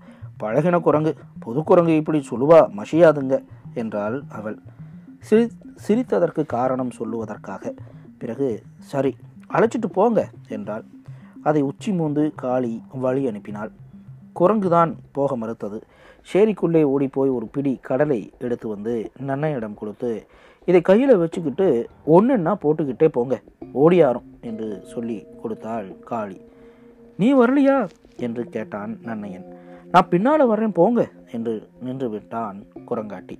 பழகின 0.41 0.79
குரங்கு 0.81 1.15
புது 1.39 1.63
குரங்கு 1.63 1.95
இப்படி 1.95 2.19
சொல்லுவா 2.29 2.59
மஷியாதுங்க 2.77 3.43
என்றாள் 3.73 4.23
அவள். 4.29 4.57
சிரி 5.19 5.51
சிரித்ததற்கு 5.87 6.45
காரணம் 6.45 6.91
சொல்லுவதற்காக. 6.99 7.73
பிறகு 8.17 8.63
சரி 8.79 9.15
அழைச்சிட்டு 9.53 9.87
போங்க 9.93 10.29
என்றாள். 10.47 10.83
அதை 11.43 11.61
உச்சி 11.61 11.91
மூந்து 11.91 12.31
காளி 12.35 12.81
வழி 12.93 13.27
அனுப்பினாள். 13.27 13.71
குரங்குதான் 14.39 14.95
போக 15.11 15.35
மறுத்தது. 15.35 15.83
சேரிக்குள்ளே 16.33 16.83
ஓடிப்போய் 16.83 17.29
ஒரு 17.29 17.47
பிடி 17.47 17.79
கடலை 17.81 18.31
எடுத்து 18.39 18.67
வந்து 18.67 19.11
நன்னையிடம் 19.27 19.73
கொடுத்து 19.73 20.27
இதை 20.65 20.81
கையில் 20.81 21.17
வச்சுக்கிட்டு 21.17 21.89
ஒன்றுன்னா 22.07 22.53
போட்டுக்கிட்டே 22.61 23.07
போங்க 23.07 23.41
ஓடியாரும் 23.73 24.29
என்று 24.41 24.81
சொல்லி 24.83 25.25
கொடுத்தாள் 25.41 25.99
காளி. 25.99 26.41
நீ 27.17 27.35
வரலையா? 27.35 27.89
என்று 28.17 28.43
கேட்டான் 28.45 28.97
நன்னையன். 29.03 29.47
நான் 29.91 30.09
பின்னால் 30.09 30.45
வர்றேன் 30.45 30.71
போங்க 30.71 31.09
என்று 31.31 31.67
நின்று 31.81 32.09
விட்டான் 32.09 32.63
குரங்காட்டி. 32.89 33.37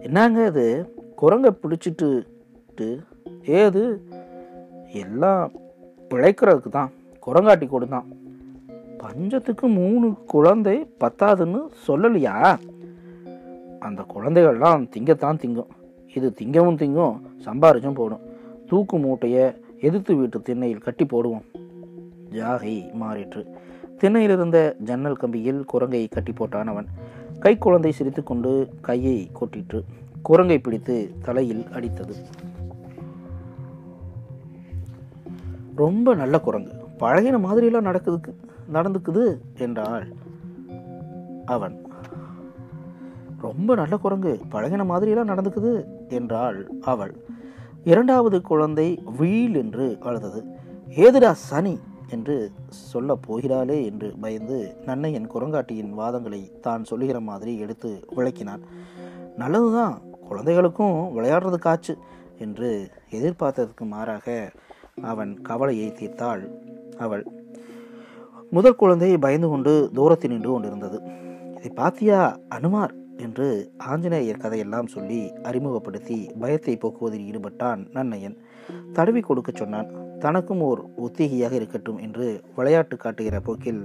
என்னங்க 0.00 0.44
அது 0.44 0.94
குரங்கை 1.16 1.50
பிடிச்சிட்டு 1.50 2.26
ஏது? 3.44 4.02
எல்லாம் 4.92 5.52
பிழைக்கிறதுக்கு 6.10 6.68
தான் 6.68 6.90
குரங்காட்டி 7.26 7.68
கொடுத்தான். 7.68 8.06
பஞ்சத்துக்கு 8.98 9.62
மூணு 9.62 10.14
குழந்தை 10.26 10.86
பத்தாதுன்னு 11.00 11.60
சொல்லலையா? 11.88 12.58
அந்த 13.78 14.04
குழந்தைகள்லாம் 14.14 14.88
திங்கத்தான் 14.96 15.38
திங்கும். 15.38 15.72
இது 16.14 16.32
திங்கவும் 16.32 16.76
திங்கும் 16.76 17.20
சம்பாரிச்சும் 17.44 17.94
போடும். 17.94 18.20
தூக்கு 18.66 18.98
மூட்டையை 18.98 19.52
எதிர்த்து 19.80 20.14
வீட்டு 20.14 20.42
திண்ணையில் 20.42 20.78
கட்டி 20.78 21.04
போடுவோம். 21.04 21.44
ஜாகை 22.30 22.76
மாறிற்று. 23.02 23.46
திண்ணையிலிருந்த 24.00 24.76
ஜன்னல் 24.78 25.16
கம்பியில் 25.16 25.64
குரங்கை 25.64 26.08
கட்டி 26.08 26.32
போட்டான் 26.32 26.64
அவன். 26.64 26.86
கை 27.40 27.58
குழந்தை 27.58 27.92
சிரித்துக்கொண்டு 27.92 28.68
கையை 28.80 29.30
கொட்டிற்று. 29.40 29.82
குரங்கை 30.22 30.58
பிடித்து 30.58 31.14
தலையில் 31.22 31.64
அடித்தது. 31.64 32.14
ரொம்ப 35.76 36.14
நல்ல 36.14 36.40
குரங்கு. 36.40 36.72
பழகின 36.98 37.38
மாதிரியெல்லாம் 37.38 37.84
நடக்குதுக்கு 37.84 38.34
நடந்துக்குது 38.72 39.38
என்றாள் 39.58 40.12
அவன். 41.44 41.82
ரொம்ப 43.40 43.74
நல்ல 43.74 43.96
குரங்கு. 43.96 44.40
பழகின 44.50 44.84
மாதிரியெல்லாம் 44.84 45.36
நடந்துக்குது 45.36 45.84
என்றாள் 46.08 46.70
அவள். 46.80 47.14
இரண்டாவது 47.84 48.40
குழந்தை 48.40 49.02
வீல் 49.18 49.54
என்று 49.54 49.96
அழுதது. 50.00 50.44
ஏதுடா 50.88 51.30
சனி? 51.32 51.78
என்று 52.14 52.36
சொல்ல 52.68 53.18
போகிறாளே 53.26 53.78
என்று 53.84 54.08
பயந்து 54.20 54.58
நன்னையன் 54.86 55.30
குரங்காட்டியின் 55.34 55.92
வாதங்களை 56.00 56.40
தான் 56.60 56.84
சொல்லுகிற 56.84 57.20
மாதிரி 57.20 57.58
எடுத்து 57.58 57.90
விளக்கினான். 58.16 58.64
நல்லதுதான் 59.36 59.94
குழந்தைகளுக்கும் 60.28 60.98
விளையாடுறதுக்காச்சு 61.16 61.94
என்று 62.38 62.68
எதிர்பார்த்ததற்கு 63.10 63.86
மாறாக 63.86 64.26
அவன் 65.02 65.32
கவலையை 65.42 65.88
தீர்த்தாள். 65.90 66.42
அவள் 66.98 67.24
முதல் 68.50 68.80
குழந்தை 68.82 69.10
பயந்து 69.18 69.48
கொண்டு 69.48 69.72
தூரத்தில் 69.94 70.30
நின்று 70.30 70.50
கொண்டிருந்தது. 70.50 70.98
இதை 71.56 71.70
பாத்தியா 71.74 72.20
அனுமார்? 72.48 72.94
என்று 73.16 73.46
ஆஞ்சநேயர் 73.90 74.40
கதையெல்லாம் 74.44 74.86
சொல்லி 74.86 75.20
அறிமுகப்படுத்தி 75.42 76.16
பயத்தை 76.40 76.74
போக்குவதில் 76.76 77.26
ஈடுபட்டான் 77.28 77.80
நன்னையன். 77.96 78.36
தடவி 78.92 79.20
கொடுக்க 79.20 79.50
சொன்னான். 79.54 79.88
தனக்கும் 80.24 80.60
ஓர் 80.60 80.84
ஒத்திகையாக 80.96 81.52
இருக்கட்டும் 81.52 81.98
என்று 81.98 82.40
விளையாட்டு 82.56 82.96
காட்டுகிற 82.96 83.40
போக்கில் 83.40 83.84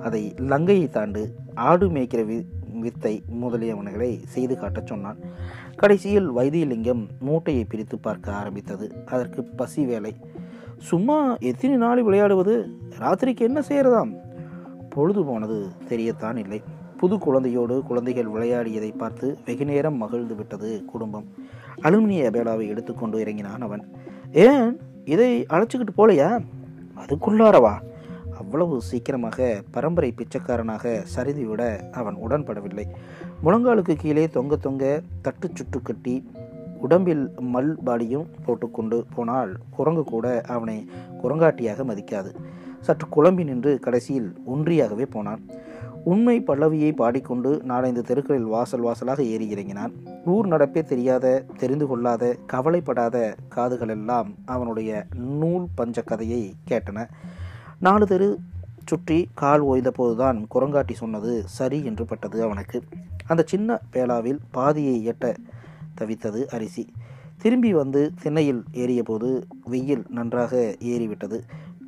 அதை 0.00 0.34
லங்கையை 0.36 0.88
தாண்டு 0.88 1.34
ஆடு 1.54 1.88
மேய்க்கிற 1.88 2.22
வி 2.24 2.44
வித்தை 2.80 3.22
முதலியவனைகளை 3.42 4.18
செய்து 4.24 4.58
காட்டச் 4.58 4.86
சொன்னான். 4.86 5.16
கடைசியில் 5.76 6.32
வைத்தியலிங்கம் 6.32 7.06
மூட்டையை 7.20 7.64
பிரித்து 7.64 7.98
பார்க்க 7.98 8.32
ஆரம்பித்தது. 8.32 8.92
அதற்கு 9.06 9.44
பசி 9.44 9.84
வேலை. 9.84 10.16
சும்மா 10.78 11.36
எத்தனை 11.40 11.76
நாள் 11.76 12.02
விளையாடுவது? 12.02 12.68
ராத்திரிக்கு 12.98 13.40
என்ன 13.40 13.60
செய்யறதாம்? 13.60 14.16
பொழுது 14.88 15.24
போனது 15.24 15.66
தெரியத்தான் 15.88 16.36
இல்லை. 16.36 16.62
புது 16.96 17.16
குழந்தையோடு 17.16 17.82
குழந்தைகள் 17.82 18.26
விளையாடியதை 18.26 18.96
பார்த்து 18.96 19.38
வெகுநேரம் 19.44 19.96
மகிழ்ந்து 19.96 20.34
விட்டது 20.34 20.84
குடும்பம். 20.84 21.24
அலுமினிய 21.82 22.30
பேடாவை 22.30 22.68
எடுத்துக்கொண்டு 22.68 23.20
இறங்கினான் 23.20 23.60
அவன். 23.60 23.88
ஏன்? 24.32 24.88
இதை 25.04 25.46
அழைச்சிக்கிட்டு 25.48 25.94
போலையா? 25.96 26.44
அதுக்குள்ளாரவா? 26.96 27.80
அவ்வளவு 28.40 28.80
சீக்கிரமாக 28.80 29.62
பரம்பரை 29.70 30.14
பிச்சைக்காரனாக 30.16 31.04
சரிதி 31.16 31.44
விட 31.44 31.88
அவன் 31.92 32.16
உடன்படவில்லை. 32.16 32.84
முழங்காலுக்கு 33.44 33.94
கீழே 33.96 34.28
தொங்க 34.28 34.56
தொங்க 34.56 35.00
தட்டு 35.22 35.50
சுட்டு 35.54 35.82
கட்டி 35.82 36.30
உடம்பில் 36.80 37.32
மல் 37.54 37.76
பாடியும் 37.84 38.26
போட்டுக்கொண்டு 38.44 39.04
போனால் 39.14 39.56
குரங்கு 39.70 40.04
கூட 40.04 40.40
அவனை 40.40 40.90
குரங்காட்டியாக 41.22 41.84
மதிக்காது. 41.84 42.34
சற்று 42.80 43.06
குழம்பி 43.16 43.44
நின்று 43.44 43.78
கடைசியில் 43.78 44.34
ஒன்றியாகவே 44.46 45.06
போனான். 45.10 45.42
உண்மை 46.04 46.42
பல்லவியை 46.46 46.94
பாடிக்கொண்டு 46.96 47.60
நாலைந்து 47.64 48.02
தெருக்களில் 48.02 48.44
வாசல் 48.44 48.80
வாசலாக 48.80 49.24
ஏறி 49.24 49.48
இறங்கினான். 49.48 49.92
ஊர் 50.24 50.48
நடப்பே 50.48 50.82
தெரியாத 50.82 51.44
தெரிந்து 51.56 51.86
கொள்ளாத 51.86 52.36
கவலைப்படாத 52.46 53.36
காதுகளெல்லாம் 53.56 54.34
அவனுடைய 54.44 55.06
நூல் 55.14 55.66
பஞ்ச 55.74 56.02
கதையை 56.02 56.54
கேட்டன. 56.70 57.08
நாலு 57.78 58.06
தெரு 58.06 58.38
சுற்றி 58.86 59.28
கால் 59.34 59.62
ஓய்ந்தபோதுதான் 59.62 60.44
குரங்காட்டி 60.54 60.92
சொன்னது 60.92 61.42
சரி 61.46 61.84
என்று 61.84 62.04
பட்டது 62.04 62.42
அவனுக்கு. 62.42 62.82
அந்த 63.26 63.42
சின்ன 63.46 63.80
பேலாவில் 63.92 64.38
பாதியை 64.50 65.08
எட்ட 65.08 65.34
தவித்தது 66.00 66.46
அரிசி. 66.46 66.92
திரும்பி 67.38 67.74
வந்து 67.74 68.12
திண்ணையில் 68.22 68.64
ஏறியபோது 68.72 69.42
வெயில் 69.64 70.04
நன்றாக 70.08 70.76
ஏறிவிட்டது. 70.80 71.40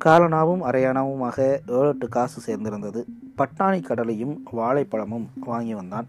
காலனாவும் 0.05 0.61
அரையானாவுமாக 0.61 1.37
ஏழு 1.65 1.87
எட்டு 1.87 2.07
காசு 2.07 2.39
சேர்ந்திருந்தது. 2.47 3.05
பட்டாணி 3.37 3.83
கடலையும் 3.83 4.43
வாழைப்பழமும் 4.57 5.27
வாங்கி 5.35 5.73
வந்தான். 5.73 6.07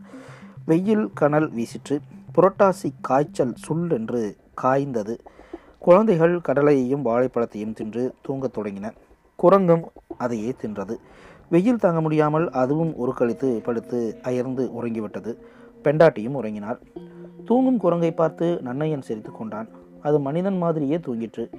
வெயில் 0.67 1.11
கனல் 1.15 1.53
வீசிற்று. 1.53 1.99
புரட்டாசி 2.35 2.91
காய்ச்சல் 3.01 3.55
சுல் 3.69 3.91
என்று 3.91 4.37
காய்ந்தது. 4.63 5.19
குழந்தைகள் 5.79 6.41
கடலையையும் 6.41 7.05
வாழைப்பழத்தையும் 7.05 7.75
தின்று 7.75 8.15
தூங்கத் 8.23 8.59
தொடங்கின. 8.59 8.93
குரங்கும் 9.43 9.83
அதையே 10.19 10.55
தின்றது. 10.63 10.97
வெயில் 11.49 11.79
தாங்க 11.79 12.01
முடியாமல் 12.01 12.51
அதுவும் 12.51 12.95
உருக்களித்து 12.97 13.63
படுத்து 13.63 14.19
அயர்ந்து 14.23 14.71
உறங்கிவிட்டது. 14.83 15.37
பெண்டாட்டியும் 15.85 16.35
உறங்கினார் 16.35 16.79
தூங்கும் 17.45 17.77
குரங்கை 17.77 18.13
பார்த்து 18.13 18.61
நன்னையன் 18.65 19.03
சிரித்து 19.03 19.33
கொண்டான். 19.33 19.69
அது 20.03 20.21
மனிதன் 20.21 20.59
மாதிரியே 20.59 20.97
தூங்கிற்று. 20.97 21.53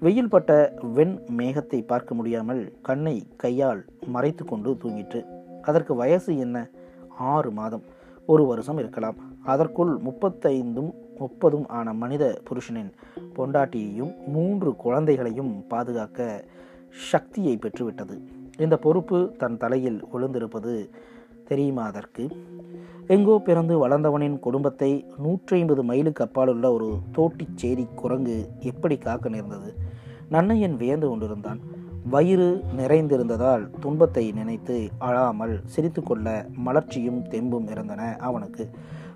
வெயில் 0.00 0.28
பட்ட 0.28 0.74
வெண் 0.94 1.18
மேகத்தை 1.36 1.86
பார்க்க 1.86 2.14
முடியாமல் 2.14 2.72
கண்ணை 2.82 3.26
கையால் 3.36 3.84
மறைத்து 4.06 4.44
கொண்டு 4.44 4.72
தூங்கிற்று. 4.72 5.24
அதற்கு 5.62 5.94
வயசு 5.94 6.38
என்ன? 6.38 6.68
ஆறு 7.18 7.50
மாதம். 7.50 7.82
ஒரு 8.26 8.46
வருஷம் 8.46 8.78
இருக்கலாம். 8.78 9.14
அதற்குள் 9.44 9.98
முப்பத்தைந்தும் 9.98 10.92
முப்பதும் 11.18 11.68
ஆன 11.68 11.92
மனித 11.92 12.40
புருஷனின் 12.44 12.92
பொண்டாட்டியையும் 13.36 14.26
மூன்று 14.26 14.76
குழந்தைகளையும் 14.76 15.66
பாதுகாக்க 15.66 16.44
சக்தியை 16.90 17.58
பெற்றுவிட்டது. 17.58 18.20
இந்த 18.58 18.76
பொறுப்பு 18.76 19.34
தன் 19.38 19.56
தலையில் 19.56 20.04
விழுந்திருப்பது 20.04 20.88
தெரியுமா 21.44 21.82
அதற்கு? 21.82 22.28
எங்கோ 23.08 23.38
பிறந்து 23.38 23.88
வளர்ந்தவனின் 23.88 24.38
குடும்பத்தை 24.38 25.06
நூற்றி 25.18 25.58
ஐம்பது 25.58 25.82
மைலுக்கு 25.82 26.24
அப்பாலுள்ள 26.24 26.72
ஒரு 26.72 26.98
தோட்டிச்சேரி 27.16 27.94
குரங்கு 27.94 28.48
எப்படி 28.60 28.96
காக்க 28.98 29.28
நேர்ந்தது? 29.28 29.74
நன்னையன் 30.30 30.76
வியந்து 30.76 31.08
கொண்டிருந்தான். 31.08 31.60
வயிறு 32.10 32.64
நிறைந்திருந்ததால் 32.76 33.70
துன்பத்தை 33.80 34.32
நினைத்து 34.32 34.88
அழாமல் 34.98 35.60
சிரித்துக்கொள்ள 35.66 36.46
மலர்ச்சியும் 36.66 37.20
தெம்பும் 37.28 37.70
இருந்தன 37.70 38.16
அவனுக்கு. 38.16 38.68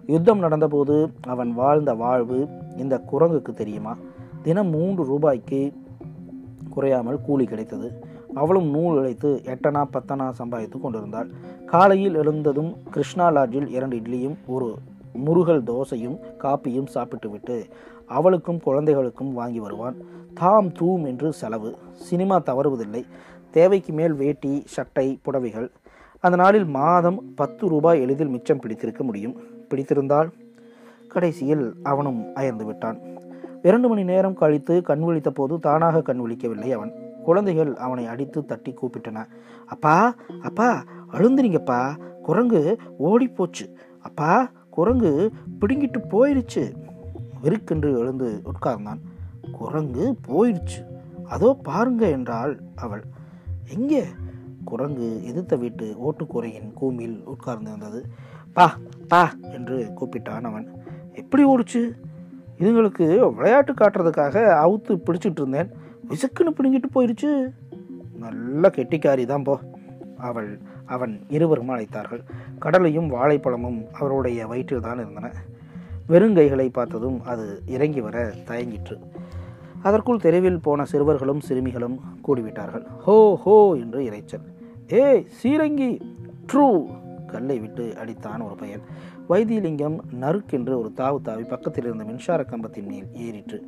யுத்தம் 0.06 0.42
நடந்தபோது 0.42 1.12
அவன் 1.26 1.54
வாழ்ந்த 1.54 1.94
வாழ்வு 1.94 2.48
இந்த 2.76 3.02
குரங்குக்கு 3.12 3.54
தெரியுமா? 3.54 3.96
தினம் 4.42 4.70
மூன்று 4.70 5.04
ரூபாய்க்கு 5.04 5.72
குறையாமல் 6.70 7.20
கூலி 7.20 7.44
கிடைத்தது. 7.44 7.90
அவளும் 8.34 8.70
நூல் 8.70 8.98
இழைத்து 8.98 9.40
எட்டனா 9.44 9.84
பத்தனா 9.92 10.30
சம்பாதித்து 10.30 10.80
கொண்டிருந்தாள். 10.80 11.30
காலையில் 11.66 12.14
எழுந்ததும் 12.14 12.76
கிருஷ்ணா 12.90 13.30
லாட்ஜில் 13.30 13.68
இரண்டு 13.68 13.96
இட்லியும் 13.96 14.36
ஒரு 14.46 14.78
முருகல் 15.12 15.62
தோசையும் 15.62 16.18
காப்பியும் 16.38 16.86
சாப்பிட்டுவிட்டு 16.86 17.66
அவளுக்கும் 18.06 18.60
குழந்தைகளுக்கும் 18.60 19.32
வாங்கி 19.32 19.60
வருவான். 19.60 19.96
தாம் 20.34 20.68
தூம் 20.68 21.06
என்று 21.06 21.32
செலவு. 21.32 21.76
சினிமா 21.92 22.40
தவறுவதில்லை. 22.40 23.04
தேவைக்கு 23.50 23.92
மேல் 23.92 24.12
வேட்டி 24.12 24.62
சட்டை 24.64 25.18
புடவைகள். 25.22 25.70
அந்த 26.20 26.36
நாளில் 26.36 26.64
மாதம் 26.64 27.34
பத்து 27.34 27.68
ரூபாய் 27.68 28.00
எளிதில் 28.00 28.28
மிச்சம் 28.28 28.58
பிடித்திருக்க 28.58 29.04
முடியும். 29.04 29.36
பிடித்திருந்தால் 29.68 30.28
கடைசியில் 31.08 31.74
அவனும் 31.82 32.24
அயர்ந்து 32.34 32.64
விட்டான். 32.64 32.98
இரண்டு 33.62 33.88
மணி 33.88 34.04
நேரம் 34.04 34.34
கழித்து 34.34 34.82
கண் 34.82 35.00
விழித்த 35.00 35.30
போது 35.30 35.58
தானாக 35.58 36.02
கண் 36.02 36.20
விழிக்கவில்லை 36.20 36.70
அவன். 36.70 37.09
குழந்தைகள் 37.24 37.76
அவனை 37.76 38.06
அடித்து 38.06 38.44
தட்டி 38.44 38.74
கூப்பிட்டன. 38.74 39.26
அப்பா 39.66 40.14
அப்பா 40.42 40.84
அழுந்துறீங்கப்பா. 41.12 41.80
குரங்கு 42.22 42.78
ஓடிப்போச்சு. 42.98 43.66
அப்பா 44.02 44.50
குரங்கு 44.70 45.32
பிடுங்கிட்டு 45.60 46.00
போயிடுச்சு 46.10 46.74
வெறுக்கென்று 47.42 47.98
எழுந்து 47.98 48.42
உட்கார்ந்தான். 48.44 49.00
குரங்கு 49.52 50.16
போயிடுச்சு 50.28 50.80
அதோ 51.28 51.58
பாருங்க 51.62 52.08
என்றாள் 52.08 52.60
அவள். 52.74 53.04
எங்கே? 53.68 54.04
குரங்கு 54.64 55.24
எதிர்த்த 55.24 55.56
வீட்டு 55.56 55.96
ஓட்டுக்குறையின் 56.08 56.72
கூம்பில் 56.80 57.18
உட்கார்ந்திருந்தது. 57.24 58.00
பா 58.52 58.76
பா 59.08 59.32
என்று 59.52 59.92
கூப்பிட்டான் 59.96 60.42
அவன். 60.42 60.68
எப்படி 61.12 61.44
ஓடுச்சு? 61.44 61.90
இதுங்களுக்கு 62.58 63.34
விளையாட்டு 63.34 63.72
காட்டுறதுக்காக 63.72 64.36
அவுத்து 64.64 65.00
பிடிச்சிட்டு 65.06 65.40
இருந்தேன். 65.40 65.70
விசுக்குன்னு 66.10 66.56
பிடுங்கிட்டு 66.56 66.88
போயிடுச்சு 66.94 67.30
நல்ல 68.16 68.68
கெட்டிக்காரி 68.68 69.24
தான் 69.26 69.42
போ 69.42 69.54
அவள் 70.18 70.48
அவன் 70.86 71.12
இருவரும் 71.28 71.68
அழைத்தார்கள். 71.68 72.22
கடலையும் 72.58 73.08
வாழைப்பழமும் 73.08 73.78
அவருடைய 73.92 74.46
வயிற்றில் 74.46 74.80
தான் 74.80 74.98
இருந்தன. 74.98 75.30
வெறுங்கைகளை 76.08 76.68
பார்த்ததும் 76.68 77.18
அது 77.22 77.62
இறங்கி 77.66 78.00
வர 78.00 78.32
தயங்கிற்று. 78.48 78.96
அதற்குள் 79.82 80.18
தெருவில் 80.18 80.60
போன 80.60 80.84
சிறுவர்களும் 80.84 81.40
சிறுமிகளும் 81.40 81.96
கூடிவிட்டார்கள். 82.26 82.84
ஹோ 82.98 83.34
ஹோ 83.34 83.76
என்று 83.76 84.00
இறைச்சல். 84.00 84.46
ஏய் 84.88 85.26
சீரங்கி! 85.42 85.90
ட்ரூ! 86.52 86.66
கல்லை 87.26 87.58
விட்டு 87.58 87.94
அடித்தான் 88.02 88.40
ஒரு 88.40 88.54
பையன். 88.54 88.84
வைத்தியலிங்கம் 89.30 89.96
நறுக்கென்று 90.20 90.78
ஒரு 90.78 90.92
தாவு 90.96 91.20
தாவி 91.22 91.44
பக்கத்தில் 91.44 91.84
இருந்த 91.84 92.04
மின்சார 92.04 92.42
கம்பத்தின் 92.42 92.86
மேல் 92.86 93.06
ஏறிற்று. 93.14 93.58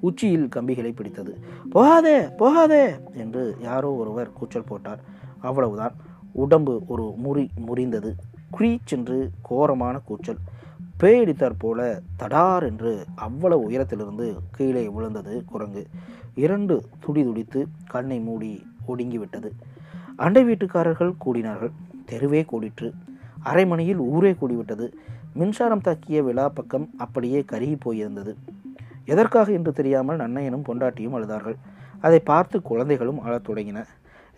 உச்சியில் 0.00 0.48
கம்பிகளை 0.48 0.92
பிடித்தது. 0.92 1.32
போகாதே 1.70 2.20
போகாதே! 2.36 2.94
என்று 3.14 3.56
யாரோ 3.60 3.92
ஒருவர் 3.92 4.32
கூச்சல் 4.32 4.64
போட்டார். 4.64 5.00
அவ்வளவுதான். 5.40 5.94
உடம்பு 6.32 6.82
ஒரு 6.86 7.14
முறி 7.24 7.48
முறிந்தது. 7.66 8.10
குரீச் 8.58 9.30
கோரமான 9.42 9.98
கூச்சல். 9.98 10.40
பேயடித்தாற் 11.00 11.58
போல 11.58 12.00
தடார் 12.18 12.62
என்று 12.62 13.04
அவ்வளவு 13.14 13.70
உயரத்திலிருந்து 13.70 14.36
கீழே 14.50 14.88
விழுந்தது 14.88 15.44
குரங்கு. 15.44 15.86
இரண்டு 16.34 16.84
துடி 17.00 17.24
துடித்து 17.24 17.66
கண்ணை 17.86 18.20
மூடி 18.20 18.66
ஒடுங்கிவிட்டது. 18.88 19.50
அண்டை 20.16 20.44
வீட்டுக்காரர்கள் 20.44 21.14
கூடினார்கள். 21.26 21.72
தெருவே 22.04 22.44
கூடிற்று. 22.52 22.92
அரைமணியில் 23.44 23.96
ஊரே 23.96 24.30
கூடிவிட்டது. 24.32 24.92
மின்சாரம் 25.34 25.80
தாக்கிய 25.80 26.22
விழா 26.22 26.48
பக்கம் 26.48 26.90
அப்படியே 26.98 27.44
கருகி 27.52 27.76
போயிருந்தது. 27.84 28.34
எதற்காக 29.04 29.52
என்று 29.52 29.72
தெரியாமல் 29.72 30.18
நன்னையனும் 30.18 30.64
பொண்டாட்டியும் 30.66 31.14
அழுதார்கள். 31.14 31.54
அதை 32.00 32.18
பார்த்து 32.18 32.62
குழந்தைகளும் 32.62 33.20
அழத் 33.20 33.48
தொடங்கின. 33.48 33.84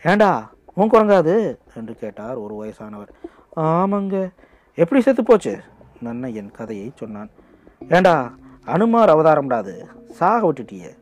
ஏண்டா 0.05 0.51
உன் 0.75 0.91
குரங்காது? 0.91 1.57
என்று 1.75 1.95
கேட்டார் 1.99 2.37
ஒரு 2.37 2.55
வயசானவர். 2.55 3.09
ஆமாங்க. 3.57 4.31
எப்படி 4.75 5.01
செத்து 5.01 5.23
போச்சு? 5.23 5.59
நன்னையன் 6.05 6.51
கதையை 6.51 6.93
சொன்னான். 6.95 7.31
ஏண்டா 7.88 8.35
அனுமார் 8.65 9.09
அவதாரம்டாது. 9.09 9.85
சாக 10.11 10.53
விட்டுட்டியே. 10.53 10.97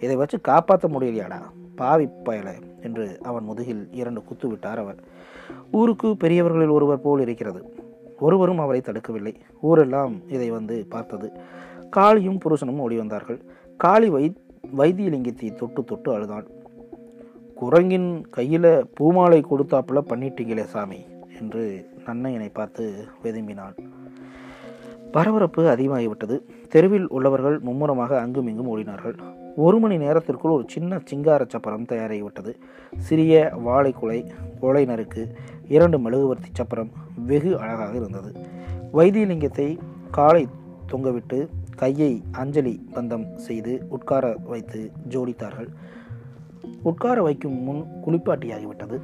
இதை 0.00 0.16
வச்சு 0.16 0.40
காப்பாற்ற 0.40 0.88
முடியலையாடா? 0.88 1.38
பாவி 1.76 2.08
பயல 2.24 2.52
என்று 2.82 3.18
அவன் 3.22 3.44
முதுகில் 3.44 3.88
இரண்டு 3.92 4.24
குத்து 4.24 4.48
விட்டார் 4.48 4.78
அவர். 4.78 5.02
ஊருக்கு 5.70 6.16
பெரியவர்களில் 6.16 6.76
ஒருவர் 6.76 7.00
போல் 7.00 7.20
இருக்கிறது. 7.20 7.60
ஒருவரும் 8.18 8.58
அவரை 8.58 8.80
தடுக்கவில்லை. 8.80 9.34
ஊரெல்லாம் 9.60 10.14
இதை 10.28 10.50
வந்து 10.50 10.86
பார்த்தது. 10.88 11.32
காளியும் 11.90 12.38
புருஷனும் 12.44 12.78
ஓடி 12.78 12.96
வந்தார்கள். 12.96 13.40
காளி 13.76 14.08
வை 14.08 14.24
வைத்தியலிங்கத்தை 14.76 15.54
தொட்டு 15.54 15.84
தொட்டு 15.84 16.10
அழுதான் 16.14 16.46
குரங்கின் 17.54 18.08
கையில் 18.30 18.86
பூமாலை 18.94 19.44
கொடுத்தாப்புல 19.50 20.00
பண்ணிட்டீங்களே 20.10 20.64
சாமி 20.64 21.00
என்று 21.40 21.62
நன்னையனை 22.06 22.48
பார்த்து 22.52 22.84
வெதும்பினான் 23.22 23.76
பரபரப்பு 25.12 25.62
அதிகமாகிவிட்டது. 25.64 26.36
தெருவில் 26.68 27.08
உள்ளவர்கள் 27.08 27.58
மும்முரமாக 27.58 28.20
அங்கும் 28.20 28.46
இங்கும் 28.46 28.70
ஓடினார்கள். 28.72 29.16
ஒரு 29.56 29.78
மணி 29.78 29.96
நேரத்திற்குள் 29.96 30.52
ஒரு 30.52 30.64
சின்ன 30.66 31.00
சிங்கார 31.04 31.44
சப்பரம் 31.48 31.84
தயாராகிவிட்டது. 31.84 32.54
சிறிய 32.96 33.52
வாழைக்குலை 33.66 34.30
கொலை 34.60 34.84
நறுக்கு 34.84 35.34
இரண்டு 35.68 35.98
மெழுகுவர்த்தி 35.98 36.48
சப்பரம் 36.52 36.90
வெகு 37.26 37.58
அழகாக 37.58 37.96
இருந்தது. 37.96 38.32
வைத்தியலிங்கத்தை 38.92 39.78
காலை 40.10 40.46
தொங்கவிட்டு 40.92 41.48
கையை 41.76 42.22
அஞ்சலி 42.32 42.86
பந்தம் 42.94 43.34
செய்து 43.34 43.86
உட்கார 43.88 44.36
வைத்து 44.44 44.90
ஜோடித்தார்கள். 45.08 45.68
உட்கார 46.82 47.22
வைக்கும் 47.22 47.62
முன் 47.62 47.86
குளிப்பாட்டியாகிவிட்டது. 48.06 49.00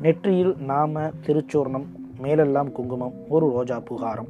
நெற்றியில் 0.00 0.56
நாம 0.56 1.10
திருச்சூர்ணம் 1.26 1.86
மேலெல்லாம் 2.18 2.72
குங்குமம் 2.72 3.14
ஒரு 3.28 3.50
ரோஜா 3.50 3.80
புகாரம் 3.80 4.28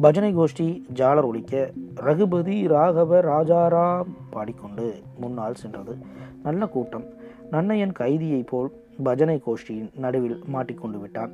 பஜனை 0.00 0.36
கோஷ்டி 0.36 0.82
ஜாலர் 0.94 1.26
ஒழிக்க 1.26 1.70
ரகுபதி 1.94 2.66
ராகவ 2.68 3.20
ராஜாராம் 3.20 4.06
பாடிக்கொண்டு 4.30 4.94
முன்னால் 5.20 5.54
சென்றது. 5.54 5.96
நல்ல 6.42 6.66
கூட்டம். 6.66 7.04
நன்னையன் 7.52 7.92
கைதியைப் 7.98 8.46
போல் 8.46 8.70
பஜனை 9.02 9.42
கோஷ்டியின் 9.46 9.90
நடுவில் 9.98 10.42
மாட்டிக்கொண்டு 10.46 10.98
விட்டான். 10.98 11.32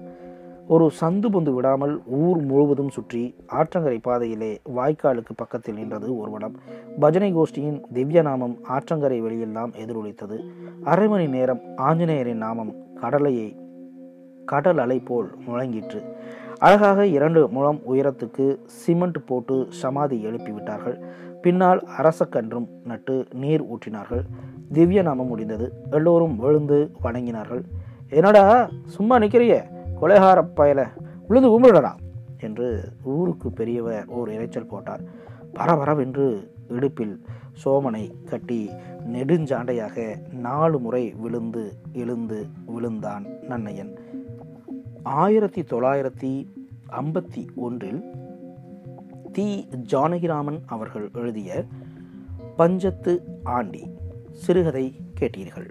ஒரு 0.66 0.90
சந்து 1.00 1.28
பொந்து 1.32 1.52
விடாமல் 1.54 2.02
ஊர் 2.06 2.40
முழுவதும் 2.42 2.88
சுற்றி 2.88 3.34
ஆற்றங்கரை 3.52 3.98
பாதையிலே 4.02 4.60
வாய்க்காலுக்கு 4.76 5.34
பக்கத்தில் 5.36 5.74
நின்றது 5.74 6.18
ஒருவடம் 6.18 6.54
பஜனை 7.00 7.36
கோஷ்டியின் 7.36 7.80
திவ்ய 7.92 8.22
நாமம் 8.22 8.58
ஆற்றங்கரை 8.68 9.20
வெளியெல்லாம் 9.22 9.72
எதிரொலித்தது. 9.76 10.38
அரை 10.84 11.08
மணி 11.08 11.26
நேரம் 11.26 11.60
ஆஞ்சநேயரின் 11.76 12.44
நாமம் 12.46 12.74
கடலையை 13.00 13.56
கடல் 14.44 14.78
அலை 14.78 14.98
போல் 14.98 15.30
முழங்கிற்று. 15.48 16.02
அழகாக 16.64 17.06
இரண்டு 17.06 17.48
முழம் 17.48 17.78
உயரத்துக்கு 17.92 18.46
சிமெண்ட் 18.64 19.18
போட்டு 19.26 19.66
சமாதி 19.68 20.22
எழுப்பி 20.22 20.50
விட்டார்கள் 20.50 20.96
பின்னால் 21.42 21.80
அரசக்கன்றும் 21.98 22.66
நட்டு 22.84 23.14
நீர் 23.32 23.62
ஊற்றினார்கள். 23.64 24.22
திவ்ய 24.72 25.02
நாமம் 25.02 25.26
முடிந்தது. 25.26 25.72
எல்லோரும் 25.90 26.36
விழுந்து 26.36 26.78
வணங்கினார்கள். 27.02 27.62
என்னடா 28.08 28.44
சும்மா 28.86 29.18
நிற்கிறிய 29.18 29.54
கொலைகார 30.00 30.38
பயல 30.56 30.86
விழுந்து 31.28 31.50
கும்பிடடா 31.54 31.92
என்று 32.40 32.68
ஊருக்கு 33.04 33.50
பெரியவர் 33.50 34.06
ஓர் 34.06 34.28
இரைச்சல் 34.28 34.70
போட்டார். 34.70 35.02
பரபரவென்று 35.54 36.28
இடுப்பில் 36.68 37.16
சோமனை 37.64 38.04
கட்டி 38.24 38.70
நெடுஞ்சாண்டையாக 39.12 40.16
நாலு 40.48 40.78
முறை 40.78 41.14
விழுந்து 41.18 41.64
எழுந்து 41.92 42.46
விழுந்தான் 42.66 43.26
நன்னையன். 43.48 43.92
ஆயிரத்தி 45.02 45.62
தொள்ளாயிரத்தி 45.62 46.46
ஐம்பத்தி 46.90 47.48
ஒன்றில் 47.54 48.02
தி 49.32 49.68
ஜானகிராமன் 49.72 50.60
அவர்கள் 50.66 51.10
எழுதிய 51.12 51.64
பஞ்சத்து 52.58 53.18
ஆண்டி 53.44 53.90
சிறுகதை 54.32 54.94
கேட்டீர்கள். 55.20 55.66